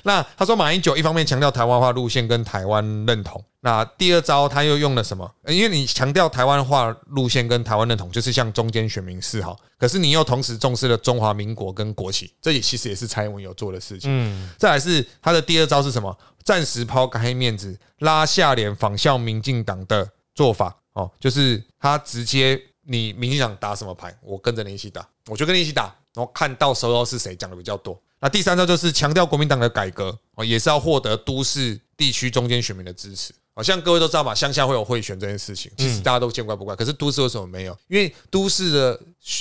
[0.02, 5.32] 那他说马英九一方面强调台湾化路线跟台湾认同，那第二招他又用了什么？
[5.42, 14.10] 呃因为你强调台湾化路线跟台湾认同，就是向中间选民示好，可是你又同时重视了中华民国跟国旗，这也其实也是蔡英文有做的事情。
[14.10, 16.16] 嗯，再来是他的第二招是什么？
[16.44, 25.84] 暂时抛开面子，拉下脸仿效民进党的做法哦，就是他直接你民进党打什么牌，我跟着你一起打，我就跟你一起打，
[26.14, 27.96] 然后看到时候是谁讲的比较多。
[28.22, 33.34] 那第三招就是强调国民党的改革哦，也是要获得都市地区中间选民的支持。
[33.54, 36.74] 好像各位都知道嘛，乡下会有贿选这件事情，其实大家都见怪不怪。
[36.74, 37.76] 可是都市为什么没有？
[37.88, 38.98] 因为都市的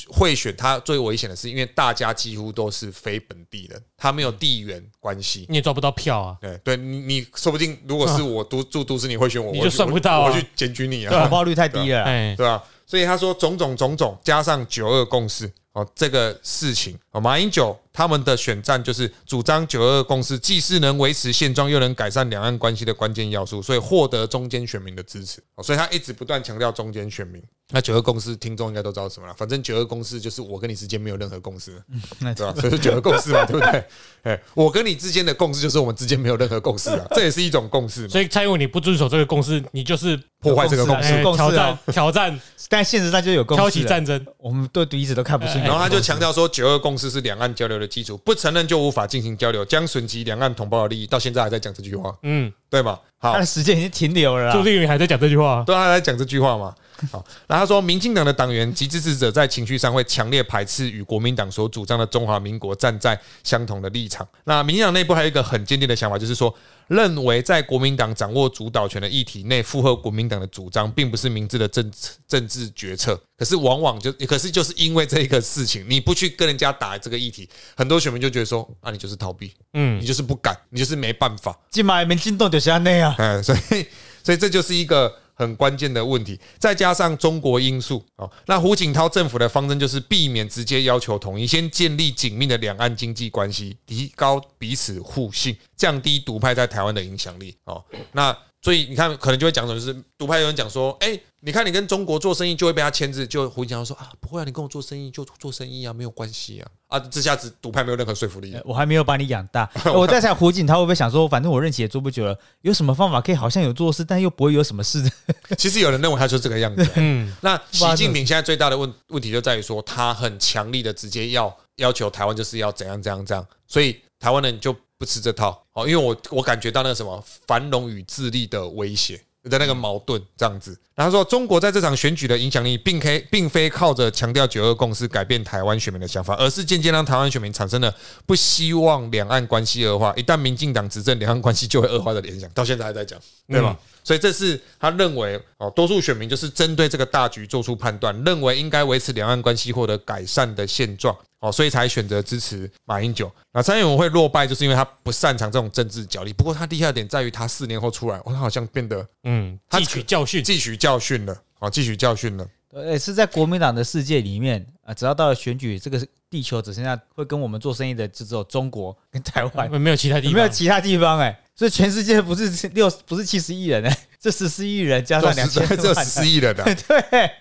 [0.10, 5.46] 贿选，它最危险的是，因为大家几乎都是非本地人，他没有地缘关系。
[5.48, 12.04] 你也抓不到票啊，对对，你你说不定如果是我都住都市，你会选我，你就算不到啊我去检举你投啊，报率太低了
[12.36, 12.62] 对吧？
[12.92, 27.42] 所以他说种种种种加上九二共识哦，这个事情哦，马英九他们的选战就是主张九二共识，既是能维持现状，又能改善两岸关系的关键要素，所以获得中间选民的支持哦，所以他一直不断强调中间选民。
[27.74, 31.82] 那九二共识听众应该都知道什么了，反正九二共识就是我跟你之间没有任何共识，
[32.20, 32.54] 那对吧？
[32.60, 33.86] 所以是九二共识嘛，对不对？
[34.24, 41.14] 哎，我跟你之间的共识就是我们之间没有任何共识啊，这也是一种共识，所以蔡英文你不遵守这个共识，你就是破坏这个共识。
[41.14, 51.06] 哎共识啊挑战 挑战但现实上就有共识挑起战争，我们对彼此都看不顺哎然后他就强调说，九二共识是两岸交流的基础，不承认就无法进行交流，将损及两岸同胞的利益。
[51.06, 52.98] 到现在还在讲这句话，嗯，对吗？
[53.18, 54.52] 好他，的时间已经停留了。
[54.52, 56.74] 朱立伦还在讲这句话，对，他在讲这句话嘛。
[57.10, 64.28] 好，然后他说，民进党的党员及支持者在情绪上会强烈排斥与国民党所主张的中华民国站在相同的立场。
[64.44, 66.54] 那民进党内部还有一个很坚定的想法，就是说，
[66.88, 71.92] 认为在国民党掌握主导权的议题内附和国民党的主张，并不是明智的政
[72.28, 73.20] 政治决策。
[73.38, 81.58] 可是往往就，可是就是因为这一个事情，你不去跟人家打这个议题，很多选民就觉得说，啊，你就是逃避，嗯你，就是不敢，你就是没办法。
[81.72, 83.16] 今晚民进党就是安内啊。
[83.18, 83.86] 哎，所以
[84.24, 88.30] 所以这就是一个很关键的问题，再加上中国因素哦。
[88.46, 97.84] 那胡锦涛政府的方针就是避免直接要求统一，先建立紧密的两岸经济关系，提高彼此互信，降低独派在台湾的影响力哦。
[98.12, 108.62] 那所以你看，可能就会讲什么，就是独派有人讲说，哎、你看你跟中国做生意就会被他牵制，就胡锦涛说啊，不会啊，你跟我做生意就做生意啊，没有关系啊啊，这下子独派没有任何说服力呃。
[108.66, 115.04] 我还没有把你养大， 我在想胡锦涛会不会想说，反正我任期也做不久了，有什么方法可以好像有做事，但又不会有什么事？
[115.58, 116.88] 其实有人认为他就是这个样子。
[116.98, 129.20] 嗯，那习近平现在最大的问问题就在于说，他很强力的直接要要求台湾就是要怎样怎样怎样，所以台湾人就不吃这套哦，因为我我感觉到那个什么繁荣与自立的威胁
[129.50, 130.80] 的那个矛盾这样子。
[130.94, 137.92] 然后他说，中国在这场选举的影响力，并非并非靠着强调九二共识改变台湾选民的想法，而是渐渐让台湾选民产生了
[138.28, 143.76] 不希望两岸关系恶化，一旦民进党执政，两岸关系就会恶化的联想，到现在还在讲，对吧？
[144.04, 153.30] 所以这是他认为哦，多数选民就是针对这个大局做出判断，认为应该维持两岸关系获得改善的现状哦，所以才选择支持马英九。
[153.52, 156.32] 那蔡英文会落败，就是因为他不擅长这种政治角力。
[156.32, 162.48] 不过他厉害的点在于，他四年后出来，哦他好像变得嗯，他汲取教训，汲取教训了，哦，汲取教训了。
[162.74, 171.20] 呃，是在国民党的世界里面啊，只要到了选举，这个地球只剩下会跟我们做生意的，就只有中国跟台湾，没有其他地方，没有其他地方？
[171.20, 177.32] 哎，所以全世界不是六不是七十亿人哎，这十四亿人加上两千这万十亿人的， 对，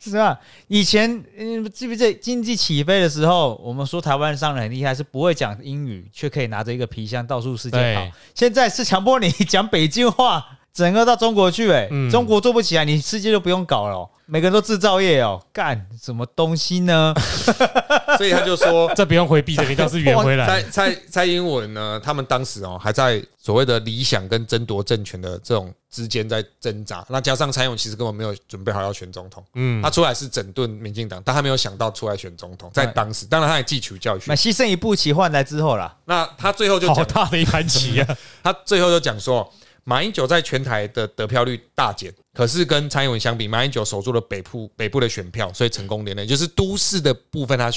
[0.00, 0.36] 是吧？
[0.66, 8.12] 以前嗯，记不记得经济起飞的时候，我们说台湾商人很厉害，是不会讲英语，却可以拿着一个皮箱到处世界跑对。
[8.34, 17.14] 现在是强迫你 讲北京话，整个到中国去、哎、嗯中国做不起来，你世界就不用搞了哦、每个人都制造业哦，干什么东西呢？
[18.16, 18.92] 所以他就说。
[18.94, 20.92] 这不用回避的，你倒是圆回来蔡。
[20.92, 22.00] 蔡蔡英文呢？
[22.02, 27.04] 他们当时哦还在所谓的理想跟争夺政权的这种之间在挣扎。
[27.08, 34.34] 那加上蔡英文其实根本没有准备好要选总统，嗯他，出来是整顿民进党，但他没有想到出来选总统，在当时，当然他也汲取教训那。
[34.34, 38.16] 牺牲一步棋换来之后啦，那他最后就好讲，大的一盘棋啊！
[38.42, 39.50] 他最后就讲说，
[39.84, 47.70] 马英九在全台的得票率大减，可是跟蔡英文相比，马英九守住了北部北部的选票，所以成功连任，就是都市的部分他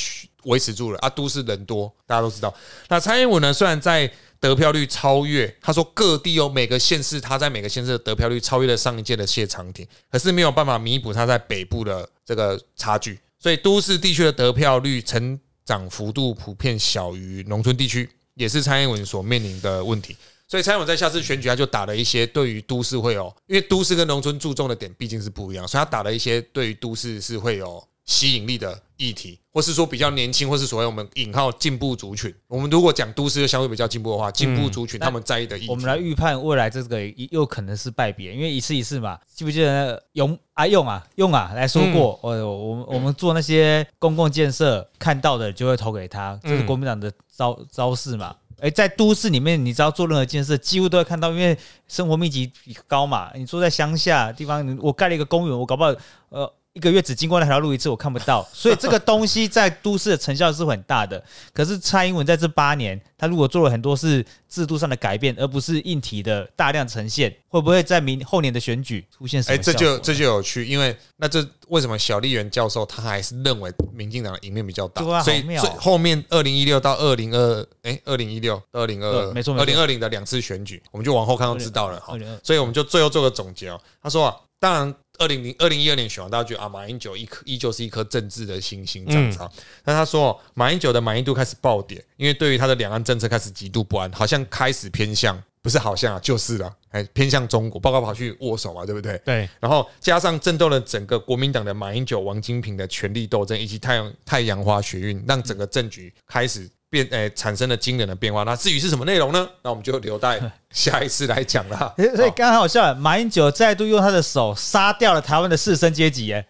[0.44, 2.54] 维持住了啊，都市人多，大家都知道。
[2.90, 20.18] 那蔡英文呢，虽然在得票率超越，他说各地有每个县市，他在每个县市的得票率超越了上一届的谢长廷，可是没有办法弥补他在北部的这个差距，所以都市地区的得票率成长幅度普遍小于农村地区，也是蔡英文所面临的问题。
[20.48, 32.34] 所以蔡英文在下次选举，他就打了一些对于都市会有，因为都市跟农村注重的点毕竟是不一样，所以他打了一些对于都市是会有吸引力的议题，或是说比较年轻，或是所谓我们引号进步族群。
[32.48, 48.36] 我们如果讲都市就相对比较进步的话，进步族群他们在意的议题，我们来预判未来这个又可能是败别，因为一次一次嘛，记不记得那个用啊用啊用啊来说过，我我们我们做那些公共建设看到的就会投给他，这是国民党的招招式嘛。
[48.64, 52.50] 哎，在都市里面，你知道做任何建设，几乎都要看到，因为生活密集
[52.88, 53.30] 高嘛。
[53.36, 55.94] 你住在乡下地方，我盖了一个公园，我搞不好
[56.30, 58.48] 呃一个月只经过那条路一次，我看不到。
[58.52, 61.24] 所以这个东西在都市的成效是很大的。
[61.54, 69.58] 可是蔡英文在这八年，他如果做了很多是制度上的改变，而不是硬体的大量呈现，会不会在明后年的选举出现什哎？
[69.58, 82.16] 这就这就有趣，因为那这为什么小笠原教授他还是认为民进党的赢面比较大，对啊所以最后面二零一六到二零二哎二零一六二零二对没错二零二零的两次选举，我们就往后看就知道了哈。
[82.18, 83.80] 2022所以我们就最后做个总结哦。
[84.02, 89.50] 他说啊，当然二零零二零一二年选完，大家觉得啊，马英九一颗依旧是一颗政治的星星这样子啊。
[89.84, 95.42] 但他说哦，马英九的满意度开始暴跌，因为对于他的两岸政策开始极度不安，好像开始偏向。
[95.62, 99.18] 不是好像啊，就是了，哎，偏向中国，报告跑去握手嘛，对不对？
[99.24, 108.44] 对，然后加上震动了整个国民党的马英九、王金平的权力斗争，以及太阳太阳花学运，让整个政局开始变，诶、产生了惊人的变化。
[108.44, 109.50] 那至于是什么内容呢？
[109.64, 110.40] 那我们就留待
[110.72, 111.92] 下一次来讲啦。
[112.16, 116.46] 所以刚刚好笑，马英九再度用他的手杀掉了台湾的士绅阶级，哎，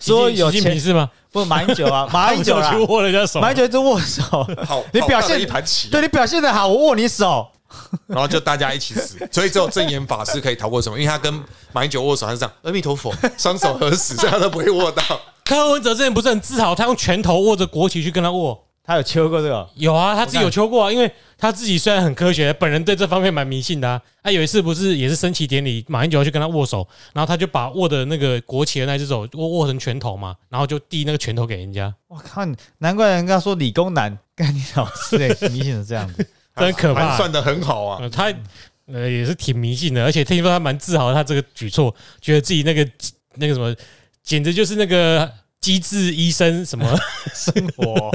[0.00, 1.08] 说有习近平钱是吗？
[1.30, 4.22] 不马英九啊， 马英九去握人家手，马英九一直握手，
[4.66, 7.46] 好，你表现一盘棋，对你表现的好，我握你手。
[8.06, 10.96] 然后就大家一起死，所以只有正言法师可以逃过什么？
[10.98, 15.02] 因为他跟马英九握手，他是这样，阿弥陀佛，双手合十，所以他都不会握到。
[15.44, 18.65] 柯文哲之前不是很自豪，他用拳头握着国旗去跟他握。
[18.86, 24.00] 他有秋过这个，有啊，他自己有求过啊，因为他自己虽然很科学，本人对这方面蛮迷信的啊。
[24.22, 32.42] 他有一次不是也是升旗典礼，马英九要去跟他握手，然后他就把握的那个国旗的那只手握握成拳头嘛，然后就递那个拳头给人家，我靠，
[32.78, 36.26] 难怪人家说理工男，干你老师哎，迷信成这样子。
[36.56, 37.98] 真可怕盘算的很好啊。
[38.00, 38.32] 呃，他
[38.86, 42.88] 呃也是挺迷信的，而且听说他蛮自豪他这个举措，觉得自己那个
[43.34, 43.74] 那个什么，
[44.22, 45.30] 简直就是那个
[45.66, 46.86] 机智医生什么。
[47.34, 48.12] 生活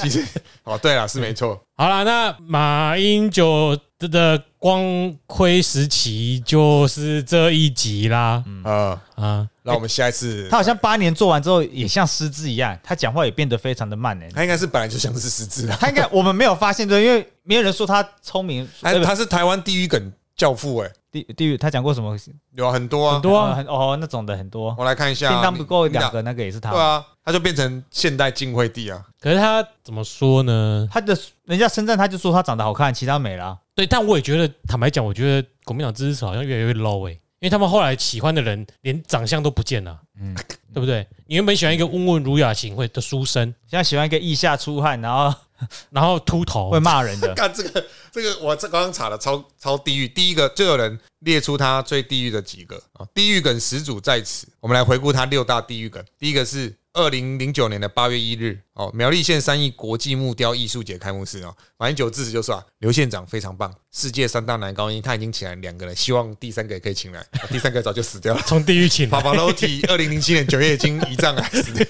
[0.00, 0.24] 其实，
[0.64, 1.62] 哦，对了，是没错。
[1.76, 4.82] 好了，那马英九的光
[5.26, 8.42] 辉时期就是这一集啦。
[8.64, 14.24] 呃，啊，那我们下一次他，好像八年做完之后也像失智一样，他讲话也变得非常的慢呢。
[14.34, 15.76] 他应该是本来就像是失智啊。
[15.78, 18.66] 他应该我们没有发现对，因为没有人说他聪明。
[18.80, 20.10] 他是台湾地狱梗
[20.42, 22.18] 教父，哎，地地狱他讲过什么？
[22.56, 23.22] 有很多啊很。
[23.22, 24.74] 多啊呃很哦那种的很多。
[24.76, 26.72] 我来看一下啊，叮当不够你两个，那个也是他。
[26.72, 29.00] 对啊，他就变成现代晋惠帝啊。
[29.20, 30.88] 可是他怎么说呢？
[30.90, 33.56] 他的人家深圳他就说他长得好看，其他没了。
[33.76, 40.34] 对，但我也觉得，坦白讲，我觉得国民党支持好像越来越 low 哎、因为他们后来喜欢的人连长相都不见了，嗯，
[40.74, 41.06] 对不对？
[41.26, 45.32] 你原本喜欢一个温文儒雅型会的书生，现在喜欢一个腋下出汗，然后
[45.90, 47.32] 然后秃头会，骂人的。
[47.34, 50.08] 干这个，这个我这刚刚查了，超超地狱。
[50.08, 54.46] 第一个就有人列出他最地狱的几个啊，地狱梗始祖在此。
[54.60, 56.04] 我们来回顾他六大地狱梗。
[56.18, 68.42] 第一个是二零零九年的八月一日，哦，苗栗县三义国际木雕艺术节开幕式哦，马英九致辞就说啊，刘县长非常棒，世界三大男高音他已经请来两个了，希望第三个也可以请来，啊 第三个早就死掉了。
[68.46, 69.22] 从地狱请帕来。
[69.24, 71.86] 帕罗提二零零七年九月已经胰脏癌死掉，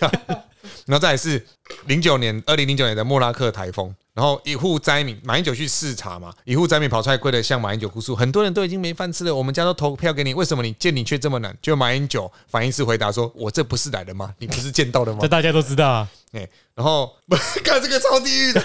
[0.86, 1.44] 然后再来是
[1.86, 11.56] 零九年二零零九年的莫拉克台风，然后一户灾民马英九去视察嘛，一户灾民跑出来跪着向马英九哭诉，很多人都已经没饭吃了，我们家都投票给你，为什么你见你却这么难？
[11.62, 14.34] 就马英九反应是回答说：“我这不是来的吗？
[14.38, 17.10] 你不是见到的吗这大家都知道啊，？” 哎，然后
[17.64, 18.62] 看这个超地狱的，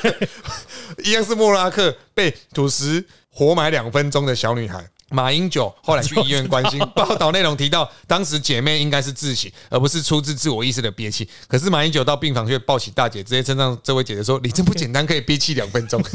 [1.06, 4.90] 一样是莫拉克被土石活埋两分钟的小女孩。
[5.10, 11.28] 马英九后来去 医院关心， 报道内容提到，当时姐妹应该是自省，而不是出自自我意识的憋气。
[11.48, 16.02] 可是马英九到病房却抱起大姐，直接称赞这位姐姐说：“你真不简单，可以憋气两分钟。”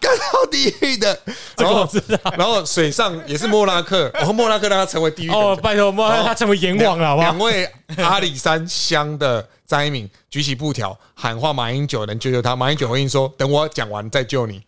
[0.00, 1.18] 干到地狱的，
[1.56, 1.88] 然后。
[2.36, 7.28] 然后水上也是莫拉克，然后莫拉克让他成为地狱哦，拜托，莫拉克他成为阎王了，好不好？
[7.28, 14.62] 两位阿里山乡的灾民举起布条喊话马英九能救救他，马英九回应说：“等我讲完再救你。”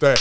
[0.00, 0.14] 对，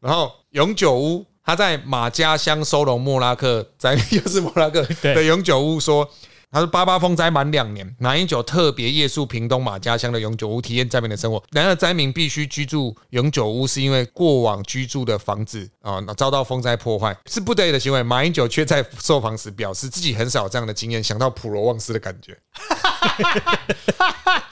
[0.00, 6.08] 然后永久屋他在马家乡收容莫拉克灾民， 又是莫拉克对的永久屋说。
[6.52, 11.40] 他说：“八八风灾满两年，马英九特别夜宿屏东马家乡的永久屋，体验灾民的生活。
[11.52, 18.02] 然而，灾民必须居住永久屋，是因为过往居住的房子啊、遭到风灾破坏，是不得已的行为。
[18.02, 22.36] 马英九却在受访时表示，自己很少有这样的经验，想到普罗旺斯的感觉。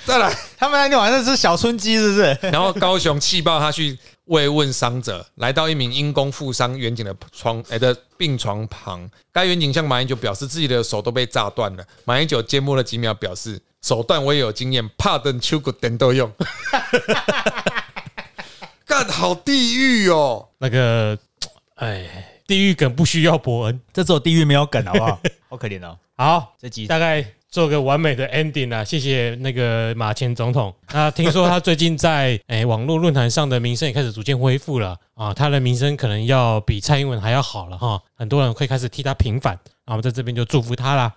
[0.07, 2.39] 再来， 他们那天晚上是小春鸡，是不是？
[2.51, 11.85] 然后高雄气爆他去慰问伤者，来到一名因公负伤远景的床诶、的病床旁，该远景向马英九表示自己的手都被炸断了。
[12.07, 16.33] 马英九缄默了几秒，表示手段我也有经验，怕等秋谷等都用。
[18.89, 20.49] 干好地狱哦！
[20.57, 21.17] 那个，
[21.75, 22.07] 哎，
[22.47, 23.81] 地狱梗不需要伯恩。
[23.93, 25.21] 这只有地狱没有梗，好不好？
[25.51, 28.83] 好可怜哦，好，这集大概做个完美的 ending 啊！
[28.83, 30.75] 谢谢那个马前总统。
[30.91, 39.59] 那听说他最近在诶、网络论坛上的名声也开始逐渐恢复了啊，他的名声可能要比蔡英文还要好了哈，很多人会开始替他平反。
[39.89, 41.11] 那我们在这边就祝福他啦。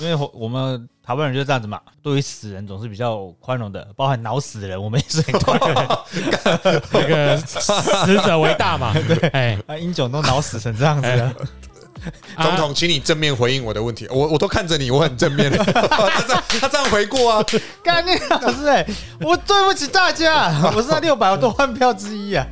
[0.00, 6.04] 因为我我们台湾人就是这样子嘛，对于死人总是比较宽容的，包含脑死的人，我们也是很宽容的。
[6.92, 8.94] 那个死者为大嘛，
[9.32, 11.34] 哎，啊，英雄都脑死成这样子了，
[12.36, 14.06] 啊总统，请你正面回应我的问题。
[14.10, 15.50] 我我都看着你，我很正面。
[15.56, 17.44] 他这样他这样回过啊，
[17.82, 18.86] 干你老师哎，
[19.22, 22.46] 我对不起大家，我是那六百多万票之一啊。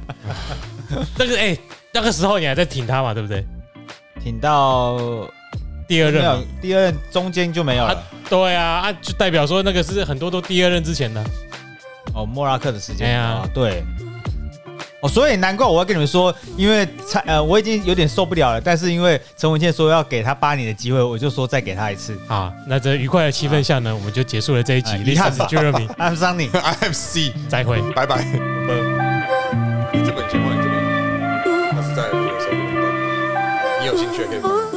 [1.18, 1.54] 那个哎，
[1.92, 3.46] 那个时候你还在挺他嘛，对不对？
[4.22, 4.98] 挺到
[5.88, 8.02] 第二任嘛，第二任中间就没有了啊。
[8.28, 11.24] 对啊，啊，就代表说那个是很多都第二任之前的。
[12.14, 13.84] 哦，莫拉克的时间哎呀啊，对。
[15.02, 22.18] 哦，所以难怪我要跟你们说，因为蔡呃我已经有点受不了了，但是因为陈文茜说要给他八年的机会，我就说再给他一次。
[22.26, 24.96] 啊，那在愉快的气氛下呢，我们就结束了这一集哎。
[24.98, 26.50] 历遗憾吧史 Jeremy，I'm Sunny。
[26.50, 27.80] IFC，再会。
[27.92, 28.24] 拜拜。
[29.92, 30.74] 你这本节目你这边，
[31.72, 34.75] 他是在录的时候录的，你有兴趣也可以放。